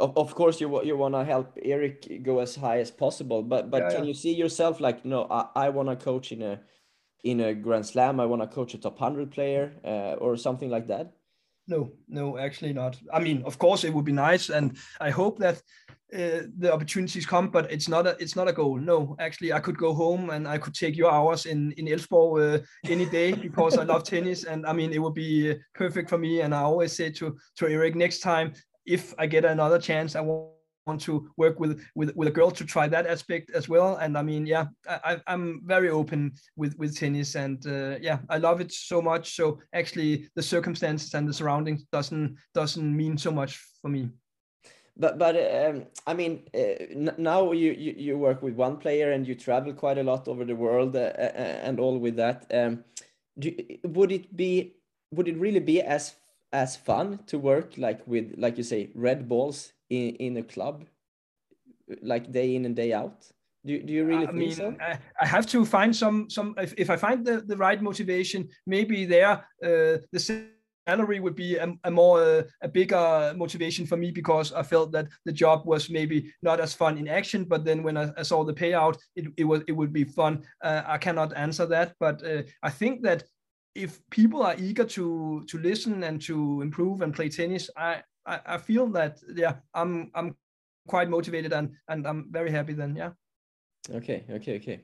[0.00, 3.70] of, of course you you want to help Eric go as high as possible but
[3.70, 4.08] but yeah, can yeah.
[4.08, 6.60] you see yourself like no I, I want to coach in a
[7.22, 10.70] in a grand slam I want to coach a top 100 player uh, or something
[10.70, 11.12] like that
[11.68, 15.38] no no actually not I mean of course it would be nice and I hope
[15.38, 15.62] that
[16.12, 18.76] uh, the opportunities come, but it's not a it's not a goal.
[18.78, 22.30] No, actually, I could go home and I could take your hours in in Elfsborg
[22.40, 26.18] uh, any day because I love tennis, and I mean it would be perfect for
[26.18, 26.40] me.
[26.40, 28.54] And I always say to to Eric, next time
[28.86, 32.64] if I get another chance, I want to work with with with a girl to
[32.64, 33.96] try that aspect as well.
[33.96, 38.38] And I mean, yeah, I, I'm very open with with tennis, and uh, yeah, I
[38.38, 39.36] love it so much.
[39.36, 44.10] So actually, the circumstances and the surroundings doesn't doesn't mean so much for me.
[44.96, 49.26] But but um, I mean, uh, now you, you you work with one player and
[49.26, 52.46] you travel quite a lot over the world uh, uh and all with that.
[52.52, 52.84] Um,
[53.38, 53.54] do,
[53.84, 54.74] would it be
[55.12, 56.14] would it really be as
[56.52, 60.84] as fun to work like with like you say red balls in in a club
[62.02, 63.26] like day in and day out?
[63.64, 66.54] Do, do you really I think mean, so I, I have to find some some
[66.56, 69.32] if, if i find the, the right motivation maybe there
[69.62, 70.46] uh, the
[70.88, 74.92] salary would be a, a more uh, a bigger motivation for me because i felt
[74.92, 78.22] that the job was maybe not as fun in action but then when i, I
[78.22, 80.42] saw the payout it, it was it would be fun.
[80.64, 83.24] Uh, i cannot answer that but uh, i think that
[83.82, 88.40] if people are eager to to listen and to improve and play tennis, I I,
[88.46, 90.36] I feel that yeah, I'm I'm
[90.88, 93.10] quite motivated and and I'm very happy then yeah.
[93.94, 94.80] Okay, okay, okay.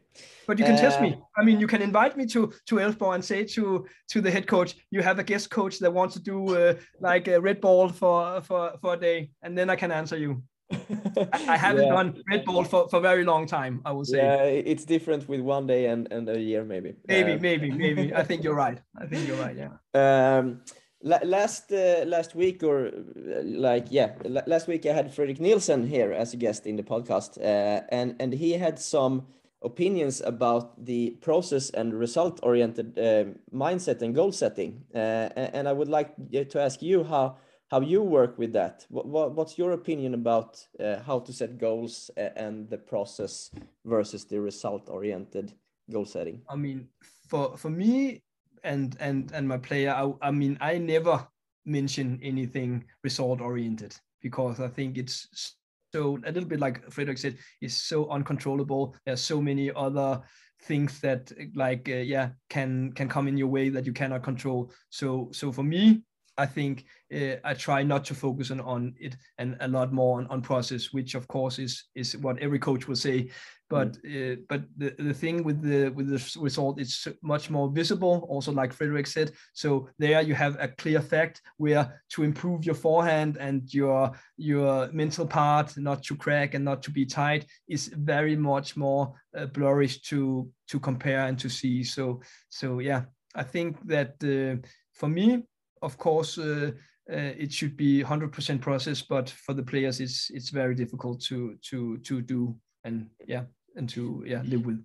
[0.46, 1.12] But you can uh, test me.
[1.12, 4.30] Uh, I mean, you can invite me to to Elfsborg and say to to the
[4.30, 7.60] head coach, you have a guest coach that wants to do uh, like a red
[7.60, 10.42] ball for for for a day, and then I can answer you.
[10.70, 11.92] I haven't yeah.
[11.92, 14.18] done red ball for, for a very long time, I would say.
[14.18, 16.94] Yeah, it's different with one day and, and a year, maybe.
[17.06, 18.14] Maybe, uh, maybe, maybe.
[18.14, 18.80] I think you're right.
[19.00, 19.70] I think you're right, yeah.
[19.94, 20.62] Um,
[21.02, 24.14] last uh, last week or uh, like yeah
[24.46, 28.16] last week i had Frederik Nielsen here as a guest in the podcast uh, and
[28.18, 29.26] and he had some
[29.62, 35.72] opinions about the process and result oriented uh, mindset and goal setting uh, and i
[35.72, 36.14] would like
[36.48, 37.36] to ask you how
[37.70, 38.86] how you work with that.
[38.88, 43.50] What, what, what's your opinion about uh, how to set goals and the process
[43.84, 45.52] versus the result-oriented
[45.90, 46.42] goal setting?
[46.48, 46.88] I mean,
[47.28, 48.22] for for me
[48.62, 51.26] and and and my player, I, I mean, I never
[51.64, 55.56] mention anything result-oriented because I think it's
[55.92, 58.94] so a little bit like Frederik said, is so uncontrollable.
[59.04, 60.22] There's so many other
[60.62, 64.70] things that like uh, yeah can can come in your way that you cannot control.
[64.90, 66.02] So so for me,
[66.38, 66.84] I think
[67.14, 70.42] uh, I try not to focus on, on it and a lot more on, on
[70.42, 73.30] process, which of course is is what every coach will say.
[73.68, 74.34] But mm.
[74.34, 78.26] uh, but the, the thing with the with the result is much more visible.
[78.28, 82.76] Also, like Frederik said, so there you have a clear fact where to improve your
[82.76, 87.88] forehand and your your mental part, not to crack and not to be tight, is
[87.88, 91.82] very much more uh, to to compare and to see.
[91.82, 93.02] So so yeah,
[93.34, 95.44] I think that uh, for me
[95.82, 96.72] of course, uh,
[97.10, 101.56] uh, it should be 100% process, but for the players, it's it's very difficult to
[101.70, 103.44] to to do and yeah
[103.76, 104.84] and to yeah live with.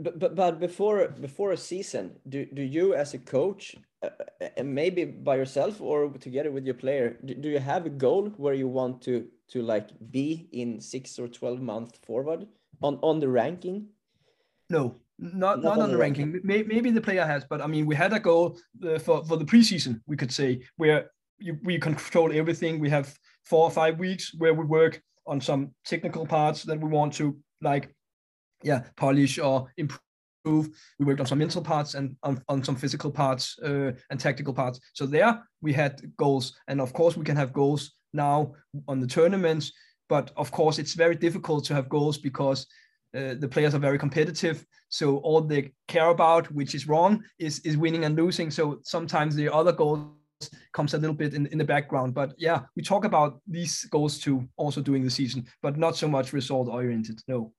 [0.00, 4.10] But, but, but before before a season, do, do you as a coach, uh,
[4.56, 8.32] and maybe by yourself or together with your player, do, do you have a goal
[8.36, 12.48] where you want to to like be in six or twelve months forward
[12.82, 13.86] on on the ranking?
[14.70, 16.32] No, not, not, not on the ranking.
[16.32, 16.66] ranking.
[16.68, 19.44] Maybe the player has, but I mean, we had a goal uh, for for the
[19.44, 20.00] preseason.
[20.06, 22.80] We could say where you, we control everything.
[22.80, 26.88] We have four or five weeks where we work on some technical parts that we
[26.88, 27.94] want to like,
[28.62, 30.00] yeah, polish or improve.
[30.98, 34.52] We worked on some mental parts and on, on some physical parts uh, and tactical
[34.52, 34.80] parts.
[34.92, 38.52] So there we had goals, and of course we can have goals now
[38.88, 39.72] on the tournaments.
[40.08, 42.66] But of course, it's very difficult to have goals because
[43.14, 44.66] uh, the players are very competitive.
[44.88, 48.50] So all they care about, which is wrong, is is winning and losing.
[48.50, 50.10] So sometimes the other goals
[50.72, 52.14] comes a little bit in, in the background.
[52.14, 56.08] But yeah, we talk about these goals too, also during the season, but not so
[56.08, 57.20] much result oriented.
[57.28, 57.52] No.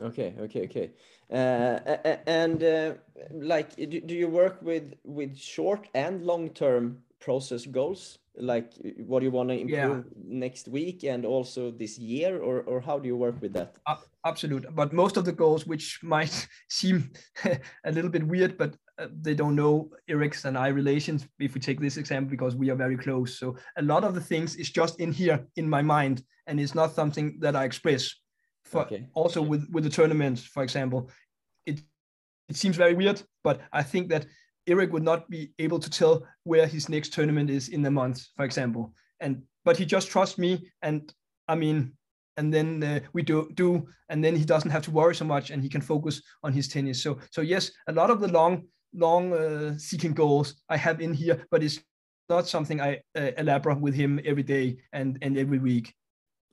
[0.00, 0.90] Okay, okay, okay.
[1.30, 2.94] Uh, and uh,
[3.32, 8.18] like, do, do you work with with short and long term process goals?
[8.38, 8.72] Like,
[9.06, 10.12] what you want to improve yeah.
[10.24, 13.76] next week and also this year, or or how do you work with that?
[13.86, 14.66] Uh, absolute.
[14.74, 17.10] But most of the goals, which might seem
[17.84, 21.26] a little bit weird, but uh, they don't know Eric's and I relations.
[21.38, 24.20] If we take this example, because we are very close, so a lot of the
[24.20, 28.14] things is just in here in my mind, and it's not something that I express.
[28.64, 29.06] For okay.
[29.14, 31.10] also with with the tournaments, for example,
[31.64, 31.80] it
[32.48, 34.26] it seems very weird, but I think that
[34.66, 38.26] Eric would not be able to tell where his next tournament is in the month,
[38.36, 41.12] for example, and but he just trusts me, and
[41.48, 41.92] I mean
[42.38, 45.50] and then uh, we do do and then he doesn't have to worry so much
[45.50, 47.02] and he can focus on his tennis.
[47.02, 48.64] So so yes a lot of the long
[48.96, 51.80] long uh, seeking goals i have in here but it's
[52.28, 55.94] not something i uh, elaborate with him every day and and every week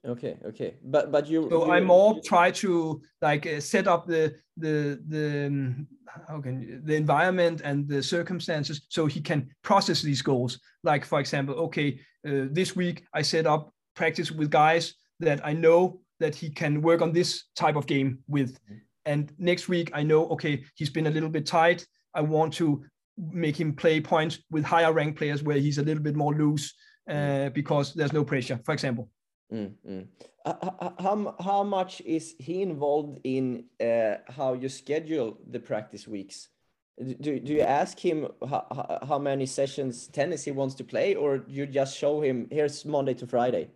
[0.05, 4.05] okay okay but but you so you, i more try to like uh, set up
[4.05, 5.87] the the the um,
[6.27, 11.05] how can you, the environment and the circumstances so he can process these goals like
[11.05, 16.01] for example okay uh, this week i set up practice with guys that I know
[16.19, 18.53] that he can work on this type of game with.
[18.53, 18.77] Mm-hmm.
[19.05, 21.85] And next week, I know, okay, he's been a little bit tight.
[22.13, 22.83] I want to
[23.17, 26.73] make him play points with higher rank players where he's a little bit more loose
[27.09, 27.53] uh, mm.
[27.53, 29.09] because there's no pressure, for example.
[29.51, 30.07] Mm, mm.
[30.45, 36.49] Uh, how, how much is he involved in uh, how you schedule the practice weeks?
[36.97, 41.43] Do, do you ask him how, how many sessions tennis he wants to play, or
[41.47, 43.69] you just show him here's Monday to Friday?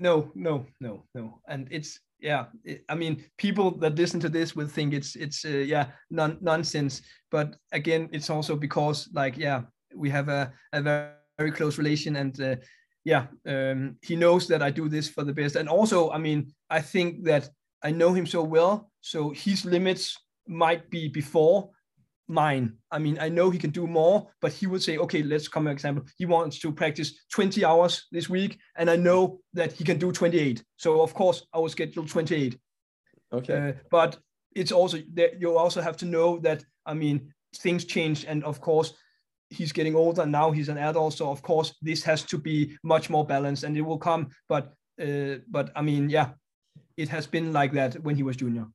[0.00, 1.40] no, no, no, no.
[1.46, 2.46] And it's yeah.
[2.88, 7.02] I mean, people that listen to this will think it's it's uh, yeah non- nonsense.
[7.30, 9.62] But again, it's also because like yeah,
[9.94, 12.40] we have a a very, very close relation and.
[12.40, 12.56] Uh,
[13.04, 16.52] yeah, um, he knows that I do this for the best, and also, I mean,
[16.68, 17.48] I think that
[17.82, 21.70] I know him so well, so his limits might be before
[22.30, 22.74] mine.
[22.90, 25.66] I mean, I know he can do more, but he would say, okay, let's come
[25.66, 26.04] an example.
[26.16, 30.12] He wants to practice 20 hours this week, and I know that he can do
[30.12, 30.62] 28.
[30.76, 32.58] So of course, I will schedule 28.
[33.32, 33.68] Okay.
[33.68, 34.18] Uh, but
[34.54, 38.60] it's also that you also have to know that I mean things change, and of
[38.60, 38.94] course,
[39.50, 40.50] he's getting older now.
[40.50, 43.82] He's an adult, so of course, this has to be much more balanced, and it
[43.82, 44.28] will come.
[44.48, 46.30] But uh, but I mean, yeah,
[46.96, 48.66] it has been like that when he was junior.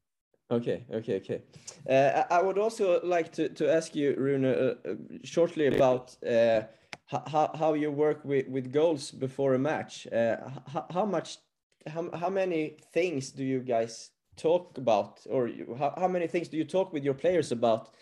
[0.52, 1.42] Okay, okay, okay.
[1.90, 6.62] Uh, I would also like to, to ask you, Rune, uh, uh, shortly about uh,
[7.08, 10.06] how, how you work with, with goals before a match.
[10.14, 10.38] Uh,
[10.72, 11.40] how, how much,
[11.88, 15.50] how, how many things do you guys talk about, or
[15.80, 17.95] how, how many things do you talk with your players about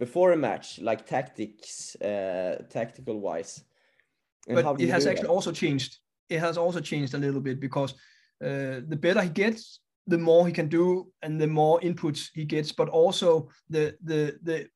[0.00, 3.62] before a match, like tactics, uh, tactical wise?
[4.48, 5.36] And but it has actually that?
[5.38, 5.98] also changed.
[6.28, 7.94] It has also changed a little bit because
[8.40, 9.80] the better he gets,
[10.10, 14.36] the more he can do and the more inputs he gets but also the the
[14.42, 14.66] the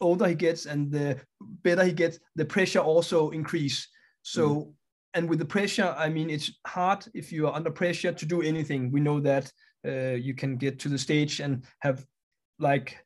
[0.00, 1.18] older he gets and the
[1.62, 3.88] better he gets the pressure also increase
[4.22, 4.72] so mm.
[5.14, 8.42] and with the pressure i mean it's hard if you are under pressure to do
[8.42, 9.50] anything we know that
[9.86, 12.06] uh, you can get to the stage and have
[12.58, 13.04] like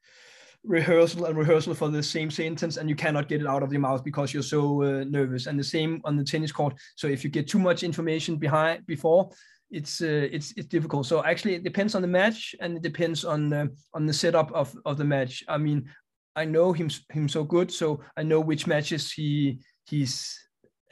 [0.69, 3.81] rehearsal and rehearsal for the same sentence and you cannot get it out of your
[3.81, 7.25] mouth because you're so uh, nervous and the same on the tennis court so if
[7.25, 9.31] you get too much information behind before
[9.71, 11.07] it's uh, it's it's difficult.
[11.07, 14.51] So actually, it depends on the match, and it depends on uh, on the setup
[14.53, 15.45] of of the match.
[15.49, 15.91] I mean,
[16.37, 20.39] I know him him so good, so I know which matches he he's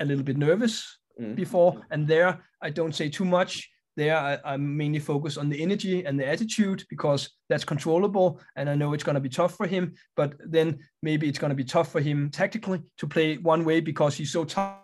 [0.00, 1.34] a little bit nervous mm.
[1.34, 3.70] before, and there I don't say too much.
[3.96, 8.68] There I, I'm mainly focused on the energy and the attitude because that's controllable, and
[8.68, 9.94] I know it's going to be tough for him.
[10.16, 13.80] But then maybe it's going to be tough for him tactically to play one way
[13.80, 14.80] because he's so tight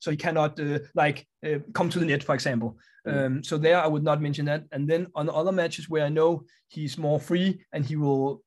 [0.00, 2.78] so he cannot uh, like uh, come to the net, for example.
[3.06, 3.26] Mm.
[3.26, 4.64] Um, so there, I would not mention that.
[4.72, 8.42] And then on other matches where I know he's more free and he will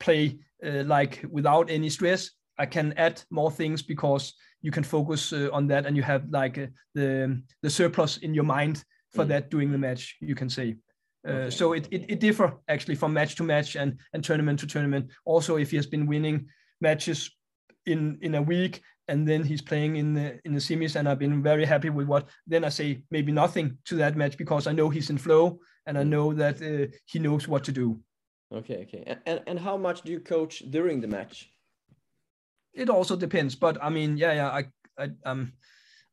[0.00, 5.32] play uh, like without any stress, I can add more things because you can focus
[5.32, 9.24] uh, on that and you have like uh, the the surplus in your mind for
[9.24, 9.28] mm.
[9.28, 10.16] that during the match.
[10.20, 10.76] You can say.
[11.26, 11.50] Uh, okay.
[11.50, 15.10] So it, it, it differ actually from match to match and and tournament to tournament.
[15.24, 16.46] Also, if he has been winning
[16.80, 17.30] matches
[17.86, 21.18] in in a week and then he's playing in the in the semis and I've
[21.18, 24.72] been very happy with what then I say maybe nothing to that match because I
[24.72, 28.00] know he's in flow and I know that uh, he knows what to do.
[28.52, 29.16] Okay, okay.
[29.26, 31.50] And and how much do you coach during the match?
[32.74, 34.64] It also depends, but I mean, yeah, yeah, I,
[34.98, 35.52] I I'm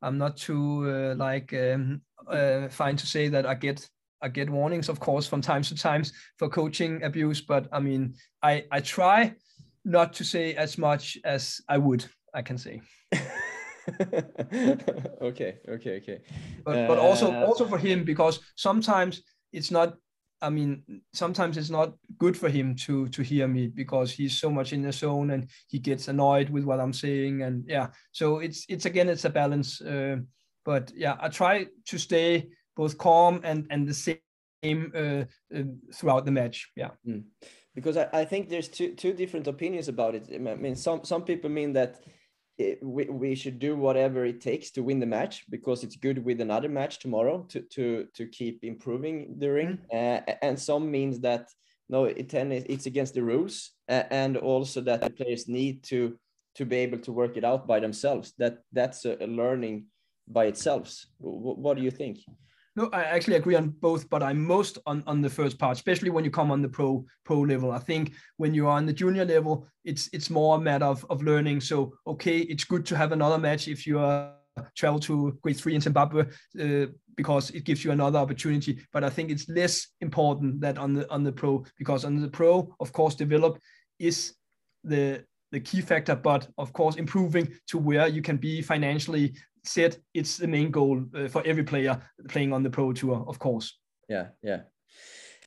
[0.02, 3.88] I'm not too uh, like um, uh, fine to say that I get
[4.22, 8.14] I get warnings, of course, from time to times for coaching abuse, but I mean,
[8.42, 9.34] I I try
[9.84, 12.04] not to say as much as I would.
[12.32, 12.80] I can say.
[15.20, 16.20] okay, okay, okay.
[16.64, 19.22] But but also uh, also for him because sometimes
[19.52, 19.96] it's not.
[20.42, 20.82] I mean,
[21.12, 24.82] sometimes it's not good for him to to hear me because he's so much in
[24.82, 27.88] the zone and he gets annoyed with what I'm saying and yeah.
[28.12, 29.80] So it's it's again it's a balance.
[29.80, 30.16] Uh,
[30.64, 35.24] but yeah, I try to stay both calm and and the same uh,
[35.54, 35.62] uh,
[35.94, 36.70] throughout the match.
[36.76, 36.90] Yeah.
[37.06, 37.24] Mm.
[37.74, 40.28] Because I, I think there's two two different opinions about it.
[40.34, 42.02] I mean, some some people mean that
[42.82, 46.40] we, we should do whatever it takes to win the match because it's good with
[46.40, 49.78] another match tomorrow to to to keep improving the ring.
[49.92, 50.18] Mm.
[50.28, 51.48] uh, and some means that
[51.88, 56.18] no it it's against the rules uh, and also that the players need to
[56.54, 58.32] to be able to work it out by themselves.
[58.38, 59.86] That that's a, a learning
[60.26, 60.86] by itself.
[61.18, 62.18] What, what do you think
[62.76, 66.10] no, I actually agree on both, but I'm most on, on the first part, especially
[66.10, 67.72] when you come on the pro pro level.
[67.72, 71.04] I think when you are on the junior level, it's it's more a matter of,
[71.10, 71.60] of learning.
[71.62, 74.34] So okay, it's good to have another match if you are
[74.76, 76.26] travel to grade three in Zimbabwe
[76.60, 78.80] uh, because it gives you another opportunity.
[78.92, 82.28] But I think it's less important that on the on the pro because on the
[82.28, 83.58] pro, of course, develop
[83.98, 84.34] is
[84.84, 89.98] the the key factor, but of course, improving to where you can be financially set.
[90.14, 93.78] It's the main goal uh, for every player playing on the pro tour, of course.
[94.08, 94.62] Yeah, yeah.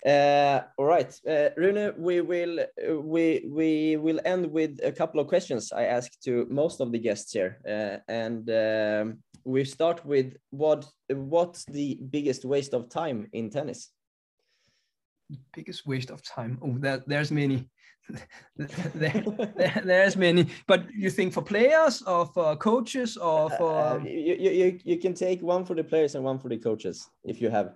[0.06, 5.22] Uh, all right, uh, Rune, we will uh, we we will end with a couple
[5.22, 10.06] of questions I ask to most of the guests here, uh, and um, we start
[10.06, 13.92] with what what's the biggest waste of time in tennis?
[15.54, 16.60] Biggest waste of time?
[16.62, 17.70] Oh, that there's many.
[18.58, 19.24] There,
[19.56, 24.04] there, there's many but you think for players or for coaches or uh, for uh,
[24.04, 27.42] you, you you can take one for the players and one for the coaches if
[27.42, 27.76] you have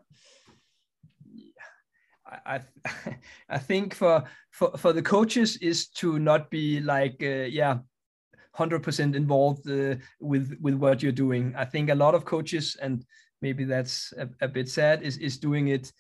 [2.46, 2.62] I
[3.50, 7.80] I think for for for the coaches is to not be like uh, yeah
[8.58, 11.54] 100% involved uh, with with what you're doing.
[11.56, 13.06] I think a lot of coaches and
[13.42, 15.92] maybe that's a, a bit sad is is doing it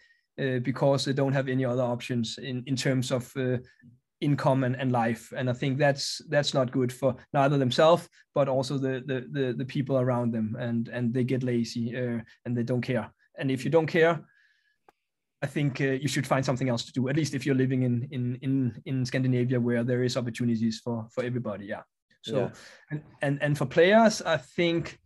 [0.41, 3.57] uh, because they don't have any other options in in terms of uh,
[4.21, 5.31] income and, and life.
[5.35, 9.53] And i think that's that's not good for neither themselves but also the, the the
[9.53, 10.55] the, people around them.
[10.59, 13.11] And and they get lazy uh, and they don't care.
[13.37, 14.25] And if you don't care
[15.43, 17.83] i think uh, you should find something else to do at least if you're living
[17.83, 21.65] in in in in scandinavia where there is opportunities for for everybody.
[21.65, 21.83] Yeah.
[22.23, 22.49] So yeah.
[22.91, 24.99] and and and for players i think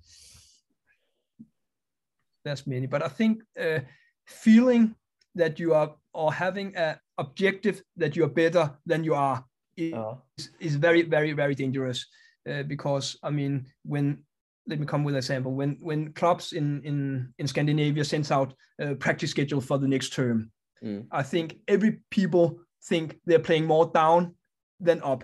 [2.44, 3.80] there's many but i think uh,
[4.26, 4.96] feeling
[5.36, 9.44] that you are or having a objective that you are better than you are
[9.78, 10.16] is, uh-huh.
[10.60, 12.06] is very very very dangerous
[12.50, 14.24] uh, because i mean when
[14.68, 18.54] let me come with an example when when clubs in in in scandinavia sends out
[18.80, 20.52] a practice schedule for the next term
[20.84, 21.06] mm.
[21.12, 24.36] i think every people think they're playing more down
[24.80, 25.24] than up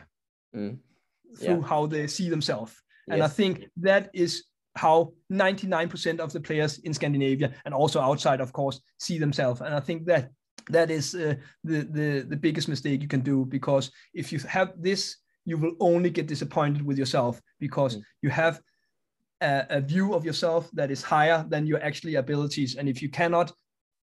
[0.55, 0.77] mm.
[1.37, 1.67] through yeah.
[1.67, 2.73] how they see themselves
[3.07, 3.13] yes.
[3.13, 4.45] and i think that is
[4.77, 9.61] how 99% of the players in Scandinavia and also outside, of course, see themselves.
[9.61, 10.31] And I think that
[10.69, 14.73] that is uh, the, the the biggest mistake you can do because if you have
[14.77, 18.01] this, you will only get disappointed with yourself because mm.
[18.21, 18.61] you have
[19.41, 22.75] a, a view of yourself that is higher than your actually abilities.
[22.75, 23.51] And if you cannot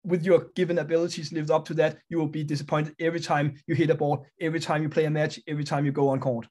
[0.05, 3.75] with your given abilities lived up to that, you will be disappointed every time you
[3.75, 6.47] hit a ball, every time you play a match, every time you go on court.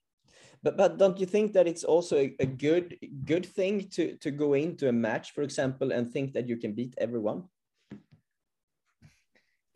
[0.64, 4.32] But but don't you think that it's also a, a, good good thing to to
[4.32, 7.44] go into a match, for example, and think that you can beat everyone?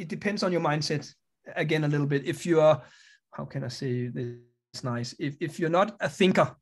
[0.02, 1.14] It depends on your mindset.
[1.56, 2.26] Again, a little bit.
[2.26, 2.82] If you are,
[3.32, 5.16] how can I say this nice?
[5.20, 6.56] If if you're not a thinker,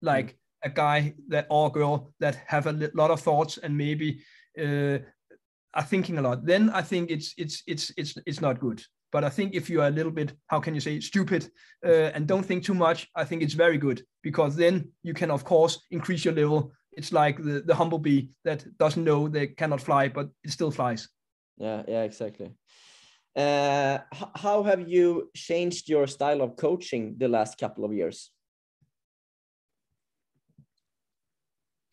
[0.00, 0.36] like mm.
[0.64, 4.22] a guy that or girl that have a lot of thoughts and maybe
[4.58, 4.98] uh,
[5.74, 8.82] are thinking a lot, then I think it's it's it's it's it's not good.
[9.12, 11.50] But I think if you are a little bit, how can you say, stupid
[11.86, 15.30] uh, and don't think too much, I think it's very good because then you can,
[15.30, 16.72] of course, increase your level.
[16.92, 20.70] It's like the, the humble bee that doesn't know they cannot fly, but it still
[20.70, 21.08] flies.
[21.62, 22.50] Yeah, yeah, exactly.
[23.36, 23.98] Uh,
[24.34, 28.30] how have you changed your style of coaching the last couple of years?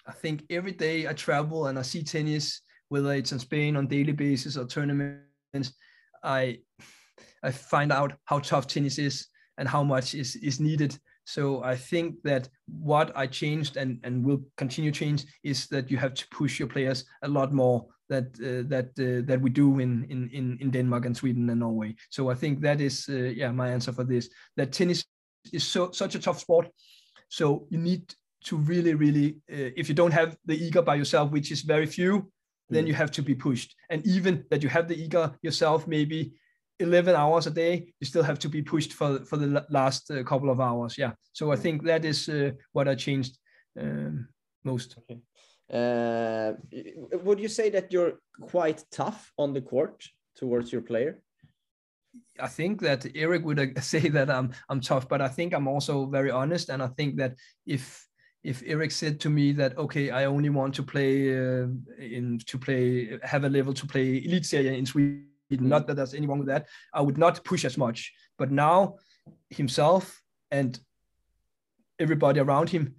[0.07, 3.85] I think every day I travel and I see tennis, whether it's in Spain on
[3.85, 5.73] daily basis or tournaments,
[6.23, 6.57] I
[7.43, 9.27] I find out how tough tennis is
[9.59, 10.97] and how much is, is needed.
[11.25, 15.97] So I think that what I changed and and will continue change is that you
[15.97, 19.80] have to push your players a lot more that uh, that uh, that we do
[19.80, 21.95] in, in in in Denmark and Sweden and Norway.
[22.10, 24.30] So I think that is uh, yeah my answer for this.
[24.57, 25.06] That tennis
[25.53, 26.68] is so such a tough sport,
[27.30, 28.14] so you need
[28.45, 31.86] to really really uh, if you don't have the eager by yourself, which is very
[31.86, 32.31] few,
[32.69, 33.76] then you have to be pushed.
[33.90, 36.34] And even that you have the eager yourself, maybe
[36.80, 40.23] 11 hours a day, you still have to be pushed for for the last uh,
[40.23, 40.98] couple of hours.
[40.98, 41.14] Yeah.
[41.34, 43.38] So I think that is uh, what I changed
[43.80, 44.27] um,
[44.64, 44.98] most.
[44.98, 45.19] Okay.
[45.71, 46.53] Uh,
[47.23, 50.03] would you say that you're quite tough on the court
[50.35, 51.21] towards your player?
[52.39, 56.05] I think that Eric would say that I'm I'm tough, but I think I'm also
[56.05, 57.35] very honest, and I think that
[57.65, 58.07] if
[58.43, 61.67] if Eric said to me that okay, I only want to play uh,
[61.99, 65.61] in to play have a level to play elite series in Sweden, mm.
[65.61, 68.11] not that there's anyone with that, I would not push as much.
[68.37, 68.95] But now
[69.49, 70.79] himself and
[71.99, 72.95] everybody around him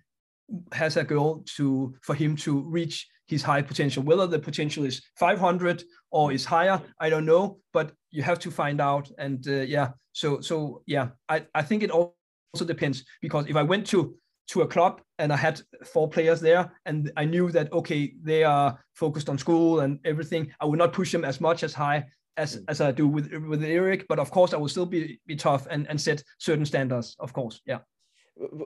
[0.73, 4.03] has a goal to for him to reach his high potential.
[4.03, 7.59] Whether the potential is 500 or is higher, I don't know.
[7.73, 9.11] But you have to find out.
[9.19, 13.63] And uh, yeah, so so yeah, I I think it also depends because if I
[13.63, 14.15] went to
[14.51, 18.43] to a club and I had four players there and I knew that okay they
[18.43, 22.05] are focused on school and everything I would not push them as much as high
[22.37, 22.65] as mm.
[22.69, 25.69] as I do with with Eric but of course I will still be be tough
[25.71, 27.79] and and set certain standards of course yeah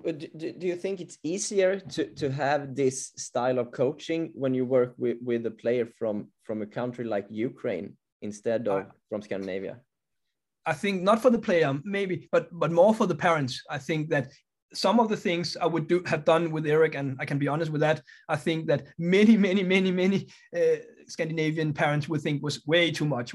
[0.07, 4.95] do you think it's easier to to have this style of coaching when you work
[4.97, 9.81] with with a player from from a country like Ukraine instead of I, from Scandinavia
[10.67, 13.63] I think not for the player, maybe, but but more for the parents.
[13.69, 14.33] I think that
[14.73, 17.49] some of the things I would do have done with Eric, and I can be
[17.49, 18.03] honest with that.
[18.29, 20.77] I think that many, many, many, many uh,
[21.07, 23.35] Scandinavian parents would think was way too much,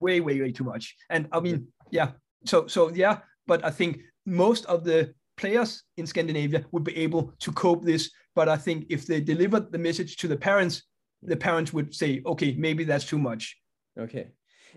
[0.00, 0.96] way, way, way too much.
[1.10, 2.12] And I mean, yeah.
[2.46, 3.18] So, so yeah.
[3.46, 8.10] But I think most of the players in Scandinavia would be able to cope this.
[8.34, 10.82] But I think if they delivered the message to the parents,
[11.22, 13.56] the parents would say, okay, maybe that's too much.
[13.98, 14.26] Okay.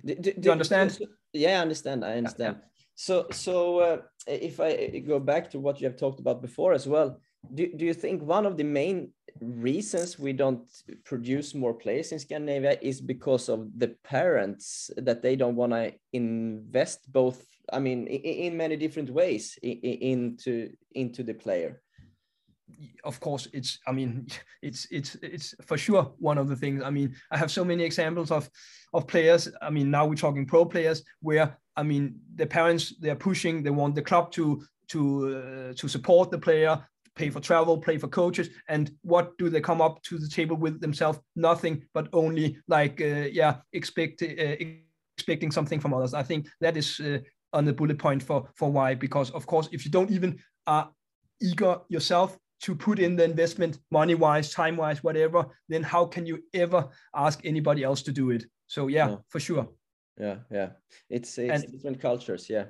[0.06, 0.99] Do, do, do you understand?
[1.34, 2.03] Yeah, I understand.
[2.03, 2.56] I understand.
[2.60, 2.68] Yeah.
[2.95, 6.88] So, so uh, if I go back to what you have talked about before as
[6.88, 7.19] well,
[7.53, 9.11] do, do you think one of the main
[9.41, 10.64] reasons we don't
[11.03, 15.94] produce more players in Scandinavia is because of the parents that they don't want to
[16.14, 21.81] invest both, I mean, in, many different ways into into the player?
[23.03, 24.26] of course it's i mean
[24.61, 26.81] it's it's it's for sure one of the things.
[26.81, 28.49] I mean i have so many examples of
[28.94, 33.15] of players i mean now we're talking pro players where i mean the parents they're
[33.15, 36.84] pushing they want the club to to uh, to support the player
[37.15, 40.57] pay for travel pay for coaches and what do they come up to the table
[40.57, 41.19] with themselves?
[41.35, 44.56] Nothing but only like uh, yeah expect uh,
[45.15, 46.14] expecting something from others.
[46.14, 47.19] I think that is uh,
[47.54, 50.90] on the bullet point for for why because of course if you don't even are
[51.42, 56.26] eager yourself to put in the investment money wise time wise whatever then how can
[56.26, 59.16] you ever ask anybody else to do it so yeah, yeah.
[59.30, 59.68] for sure
[60.20, 60.70] yeah yeah
[61.10, 62.66] it's, it's and, different cultures yeah,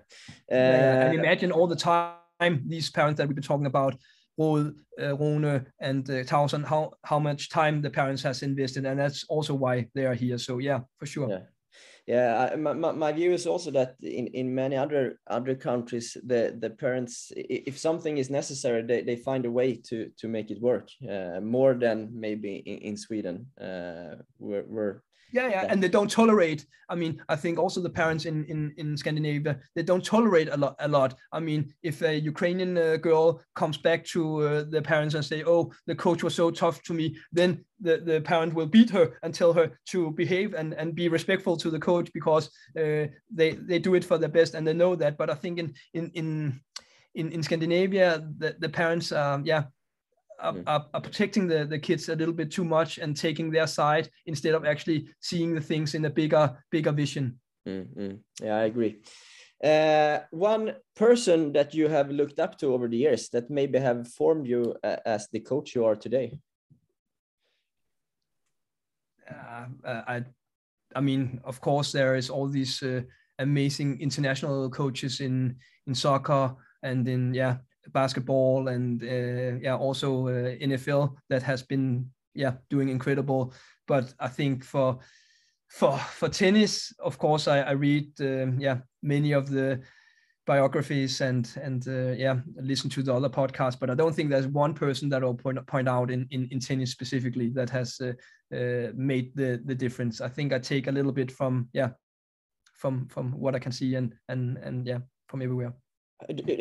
[0.52, 2.18] uh, yeah and imagine all the time
[2.66, 3.96] these parents that we've been talking about
[4.38, 9.00] Rode, uh, Rune, and uh, Tauson, how how much time the parents has invested, and
[9.00, 10.40] that's also why they are here.
[10.40, 11.30] So yeah, for sure.
[11.30, 11.42] Yeah,
[12.06, 16.56] yeah I, my, my view is also that in, in many other other countries the
[16.60, 20.62] the parents if something is necessary they, they find a way to to make it
[20.62, 25.04] work uh, more than maybe in, in sweden uh, where, where
[25.34, 26.66] yeah, yeah, and they don't tolerate.
[26.90, 30.58] I mean, I think also the parents in in in Scandinavia they don't tolerate a
[30.58, 30.76] lot.
[30.80, 31.16] A lot.
[31.32, 35.44] I mean, if a Ukrainian uh, girl comes back to uh, the parents and say,
[35.44, 39.18] "Oh, the coach was so tough to me," then the the parent will beat her
[39.24, 42.46] and tell her to behave and and be respectful to the coach because
[42.78, 43.08] uh,
[43.40, 45.18] they they do it for their best and they know that.
[45.18, 46.62] But I think in in in
[47.16, 49.64] in, in Scandinavia, the, the parents, um, yeah,
[50.44, 53.68] are, are, are, protecting the, the kids a little bit too much and taking their
[53.68, 57.40] side instead of actually seeing the things in a bigger bigger vision.
[57.68, 58.15] Mm-hmm.
[58.44, 58.98] yeah i agree.
[59.64, 64.06] Uh, one person that you have looked up to over the years that maybe have
[64.10, 66.38] formed you uh, as the coach you are today?
[69.30, 70.24] Uh, i
[70.95, 73.02] i mean of course there is all these uh,
[73.40, 75.56] amazing international coaches in
[75.88, 76.53] in soccer
[76.84, 77.57] and in yeah
[77.92, 83.54] basketball and uh, yeah also uh, NFL that has been yeah doing incredible.
[83.88, 85.00] But I think for
[85.70, 89.82] for for tennis, of course, I, I read um, yeah many of the
[90.46, 93.80] biographies and and uh, yeah listen to the other podcasts.
[93.80, 96.60] But i don't think there's one person that i'll point, point out in, in, in
[96.60, 98.14] tennis specifically that has uh,
[98.54, 100.22] uh, made the the difference.
[100.22, 101.92] I think i take a little bit from yeah
[102.84, 105.00] from from what i can see and and and yeah
[105.30, 105.74] from everywhere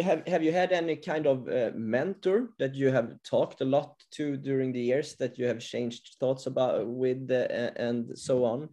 [0.02, 4.02] have have you had any kind of uh, mentor that you have talked a lot
[4.12, 8.68] to during the years that you have changed thoughts about with uh, and so on?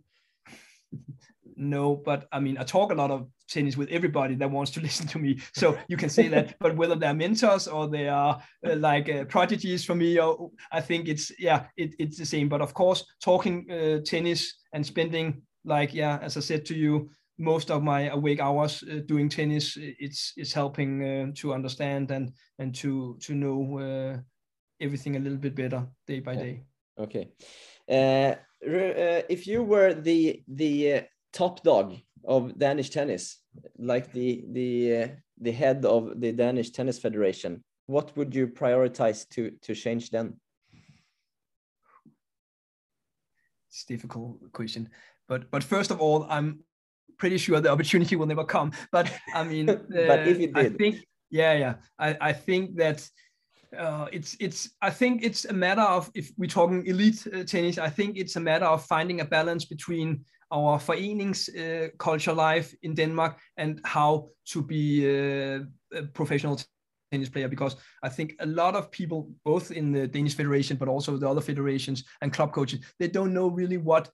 [1.55, 4.79] No but i mean i talk a lot of tennis with everybody that wants to
[4.87, 5.39] listen to me.
[5.53, 9.25] So you can say that but whether they're mentors or they are uh, like uh,
[9.25, 12.47] prodigies for me or i think it's yeah it, it's the same.
[12.47, 17.09] But of course talking uh, tennis and spending like yeah as i said to you
[17.39, 22.31] most of my awake hours uh, doing tennis it's it's helping uh, to understand and
[22.59, 24.17] and to to know uh,
[24.81, 26.63] everything a little bit better day by day.
[26.99, 27.29] Okay.
[27.89, 28.35] Uh,
[28.67, 31.01] uh, if you were the the uh,
[31.31, 31.95] top dog
[32.25, 33.37] of danish tennis
[33.77, 35.09] like the the
[35.39, 40.39] the head of the danish tennis federation what would you prioritize to to change then?
[43.67, 44.89] It's a difficult question.
[45.27, 46.63] But but first of all i'm
[47.19, 48.71] pretty sure the opportunity will never come.
[48.91, 53.07] But I mean, but if it did, I think, yeah, yeah, I, I think that
[53.77, 57.77] uh, it's it's I think it's a matter of if we're talking elite uh, tennis,
[57.77, 62.73] I think it's a matter of finding a balance between our forenings uh, culture life
[62.81, 65.59] in Denmark and how to be uh,
[65.93, 66.59] a professional
[67.11, 67.47] tennis player.
[67.47, 71.29] Because I think a lot of people, both in the Danish Federation but also the
[71.29, 74.09] other federations and club coaches, they don't know really what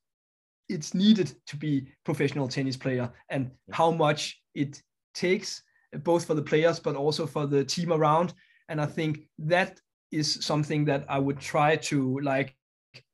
[0.70, 4.82] it's needed to be professional tennis player and how much it
[5.14, 5.62] takes
[6.04, 8.34] both for the players but also for the team around.
[8.70, 9.80] And i think that
[10.12, 12.56] is something that i would try to like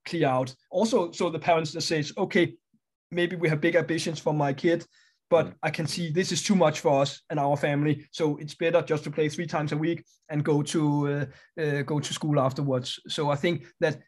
[0.06, 0.54] clear out.
[0.70, 2.56] Also so the parents that says okay
[3.12, 4.86] maybe we have big ambitions for my kid
[5.30, 8.06] but i can see this is too much for us and our family.
[8.12, 11.82] So it's better just to play three times a week and go to uh, uh,
[11.82, 13.00] go to school afterwards.
[13.08, 14.00] So i think that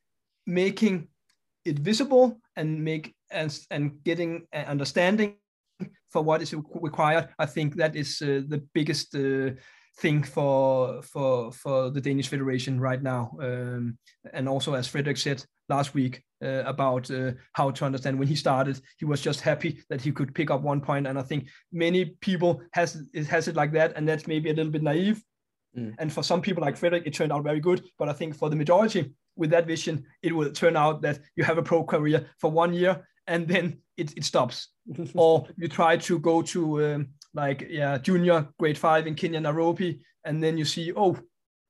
[0.45, 1.07] making
[1.65, 5.35] it visible and make and, and getting an understanding
[6.09, 9.51] for what is required, I think that is uh, the biggest uh,
[9.99, 13.31] thing for for for the Danish Federation right now.
[13.41, 13.97] Um,
[14.33, 18.35] and also, as Frederik said last week uh, about uh, how to understand when he
[18.35, 21.07] started, he was just happy that he could pick up one point.
[21.07, 24.53] And I think many people has it has it like that, and that's maybe a
[24.53, 25.21] little bit naive.
[25.77, 25.95] Mm.
[25.99, 27.83] And for some people like Frederik, it turned out very good.
[27.97, 31.43] But I think for the majority, with that vision, it will turn out that you
[31.43, 34.69] have a pro career for one year and then it, it stops.
[35.15, 40.01] or you try to go to um, like yeah junior grade five in Kenya Nairobi,
[40.25, 41.17] and then you see oh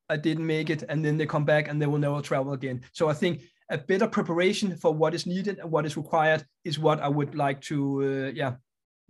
[0.10, 2.82] I didn't make it, and then they come back and they will never travel again.
[2.92, 6.80] So I think a better preparation for what is needed and what is required is
[6.80, 8.56] what I would like to uh, yeah.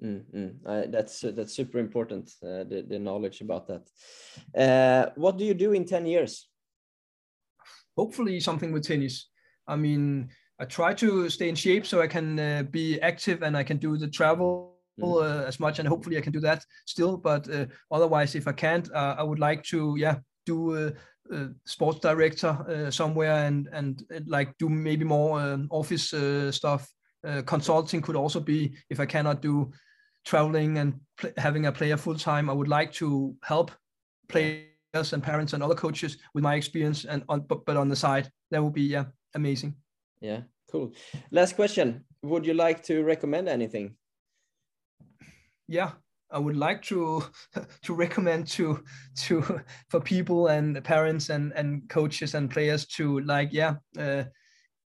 [0.01, 0.53] Mm, mm.
[0.65, 2.31] Uh, that's uh, that's super important.
[2.43, 3.83] Uh, the the knowledge about that.
[4.57, 6.49] Uh, what do you do in ten years?
[7.95, 9.29] Hopefully something with tennis.
[9.67, 10.29] I mean,
[10.59, 13.77] I try to stay in shape so I can uh, be active and I can
[13.77, 15.21] do the travel mm.
[15.21, 17.17] uh, as much and hopefully I can do that still.
[17.17, 20.93] But uh, otherwise, if I can't, uh, I would like to yeah do a,
[21.65, 26.13] sports director uh, somewhere and and uh, like do maybe more um, office
[26.55, 26.87] stuff.
[27.45, 29.71] consulting could also be if I cannot do
[30.25, 30.99] traveling and
[31.37, 32.49] having a player full time.
[32.49, 33.71] I would like to help
[34.27, 37.95] players and parents and other coaches with my experience and on but, but on the
[37.95, 39.75] side that would be yeah amazing.
[40.23, 40.93] Yeah, cool.
[41.31, 42.05] Last question.
[42.23, 43.97] Would you like to recommend anything?
[45.67, 45.91] Yeah,
[46.31, 47.25] I would like to
[47.83, 48.83] to recommend to
[49.25, 49.59] to
[49.89, 54.23] for people and parents and and coaches and players to like yeah uh,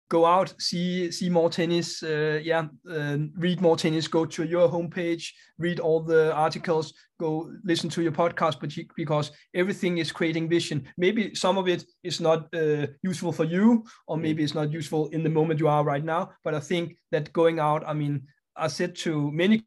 [0.09, 4.09] go out, see see more tennis, uh, yeah, uh, read more tennis.
[4.09, 9.31] Go to your homepage, read all the articles, go listen to your podcast, but because
[9.55, 10.87] everything is creating vision.
[10.97, 15.09] Maybe some of it is not uh, useful for you, or maybe it's not useful
[15.09, 16.31] in the moment you are right now.
[16.45, 18.23] But I think that going out, I mean,
[18.57, 19.67] I said to many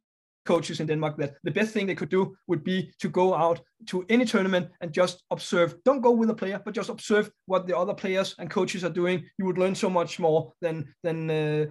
[0.54, 3.62] coaches in Denmark that the best thing they could do would be to go out
[3.92, 5.76] to any tournament and just observe.
[5.86, 8.94] Don't go with a player, but just observe what the other players and coaches are
[8.94, 9.18] doing.
[9.38, 11.66] You would learn so much more than than uh,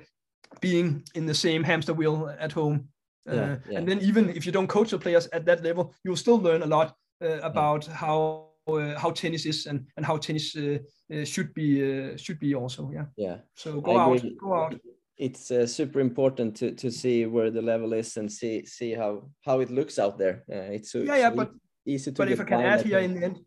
[0.61, 2.89] being in the same hamster wheel at home.
[3.31, 3.79] Uh, yeah, yeah.
[3.79, 6.63] And then even if you don't coach the players at that level, you'll still learn
[6.63, 6.89] a lot
[7.23, 7.95] uh, about yeah.
[7.95, 10.79] how uh, how tennis is and and how tennis uh,
[11.13, 12.91] uh, should be should be also.
[12.93, 13.07] Yeah.
[13.17, 13.37] Yeah.
[13.55, 14.75] So go out, go out
[15.19, 19.29] it's uh, super important to to see where the level is and see see how
[19.45, 20.45] how it looks out there.
[20.51, 21.51] Uh, it's so, yeah, yeah, so but
[21.85, 22.17] easy to.
[22.17, 23.41] But if I can add here in the end,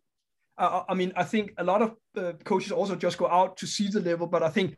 [0.57, 3.67] uh, I mean, I think a lot of uh, coaches also just go out to
[3.67, 4.77] see the level, but I think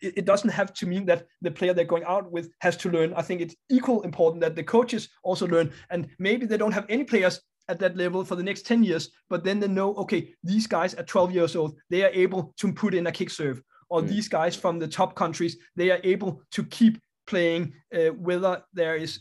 [0.00, 2.90] it, it, doesn't have to mean that the player they're going out with has to
[2.90, 3.12] learn.
[3.14, 6.86] I think it's equal important that the coaches also learn, and maybe they don't have
[6.88, 10.34] any players at that level for the next 10 years, but then they know, okay,
[10.42, 13.62] these guys at 12 years old, they are able to put in a kick serve
[13.90, 14.08] or mm.
[14.08, 18.96] these guys from the top countries, they are able to keep playing uh, whether there
[18.96, 19.20] is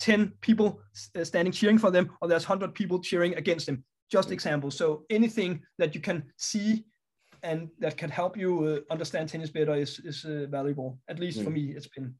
[0.00, 0.80] 10 people
[1.16, 4.76] uh, standing cheering for them or there's 100 people cheering against them just examples.
[4.76, 6.84] so anything that you can see
[7.42, 11.40] and that can help you uh, understand tennis better is is uh, valuable at least
[11.40, 11.44] mm.
[11.44, 12.14] for me it's been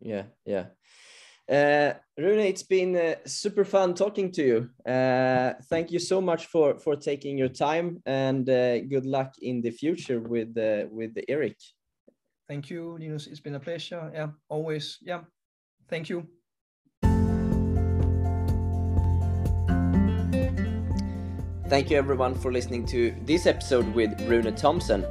[0.00, 0.66] yeah yeah
[1.50, 4.90] uh, Rune, it's been uh, super fun talking to you.
[4.90, 9.60] Uh, thank you so much for for taking your time, and uh, good luck in
[9.60, 11.56] the future with uh, with Eric.
[12.48, 13.26] Thank you, Linus.
[13.26, 14.10] It's been a pleasure.
[14.14, 14.98] Yeah, always.
[15.02, 15.22] Yeah,
[15.88, 16.26] thank you.
[21.68, 25.06] Thank you everyone for listening to this episode with Rune Thompson.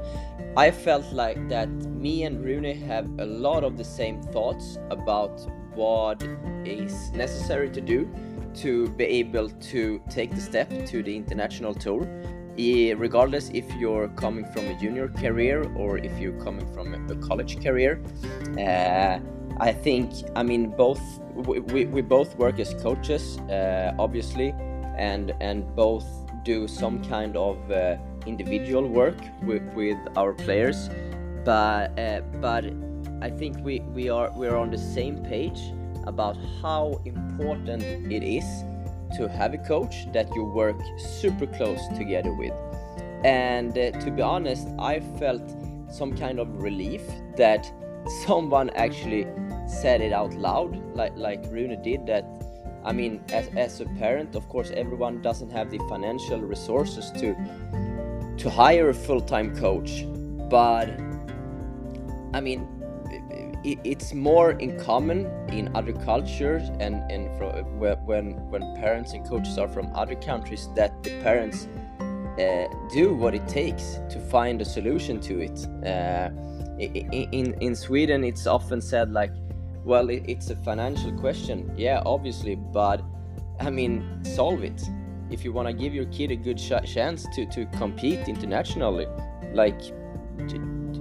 [0.56, 5.42] I felt like that me and Rune have a lot of the same thoughts about
[5.76, 6.24] what
[6.66, 8.10] is necessary to do
[8.54, 12.08] to be able to take the step to the international tour.
[12.58, 17.64] Regardless if you're coming from a junior career or if you're coming from a college
[17.64, 18.00] career
[18.60, 19.18] uh,
[19.60, 21.02] i think i mean both
[21.34, 24.54] we, we both work as coaches uh, obviously
[24.98, 26.06] and and both
[26.44, 30.90] do some kind of uh, individual work with, with our players,
[31.44, 32.66] but uh, but
[33.22, 35.62] I think we, we are we are on the same page
[36.08, 38.46] about how important it is
[39.18, 42.54] to have a coach that you work super close together with.
[43.24, 45.44] And uh, to be honest, I felt
[45.92, 47.04] some kind of relief
[47.38, 47.72] that
[48.26, 49.28] someone actually
[49.68, 52.26] said it out loud, like like Rune did that
[52.84, 57.36] I mean, as, as a parent, of course, everyone doesn't have the financial resources to
[58.38, 60.04] to hire a full-time coach,
[60.50, 60.90] but
[62.34, 62.68] I mean,
[63.64, 67.30] it, it's more in common in other cultures and and
[68.06, 71.68] when when parents and coaches are from other countries that the parents
[72.40, 75.68] uh, do what it takes to find a solution to it.
[75.86, 76.30] Uh,
[76.80, 79.32] in in Sweden, it's often said like
[79.84, 83.02] well, it, it's a financial question, yeah, obviously, but
[83.60, 84.82] I mean, solve it.
[85.30, 89.08] If you want to give your kid a good sh- chance to, to compete internationally,
[89.54, 89.80] like,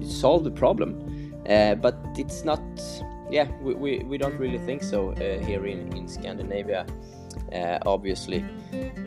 [0.03, 1.20] solve the problem.
[1.51, 2.61] Uh, but it's not,
[3.29, 6.87] yeah, we, we, we don't really think so uh, here in, in Scandinavia,
[7.53, 8.45] uh, obviously.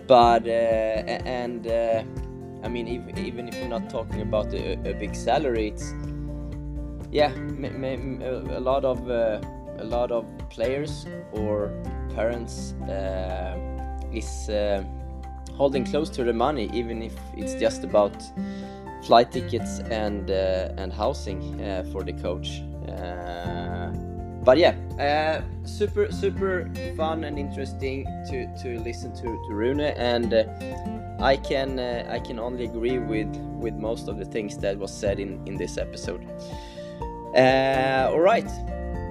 [0.07, 1.65] But, and
[2.63, 5.93] I mean, if, even if we're not talking about a, a big salary, it's,
[7.11, 9.09] yeah, a lot of
[9.79, 11.71] a lot of players or
[12.15, 13.57] parents uh,
[14.13, 14.83] is uh,
[15.55, 18.15] holding close to the money, even if it's just about
[19.05, 22.61] flight tickets and uh, and housing uh, for the coach.
[22.87, 23.91] Uh,
[24.43, 30.33] but yeah, uh, super super fun and interesting to to listen to to Rune, and
[31.19, 35.19] I can I can only agree with with most of the things that was said
[35.19, 36.25] in in this episode.
[37.35, 38.49] Uh, all right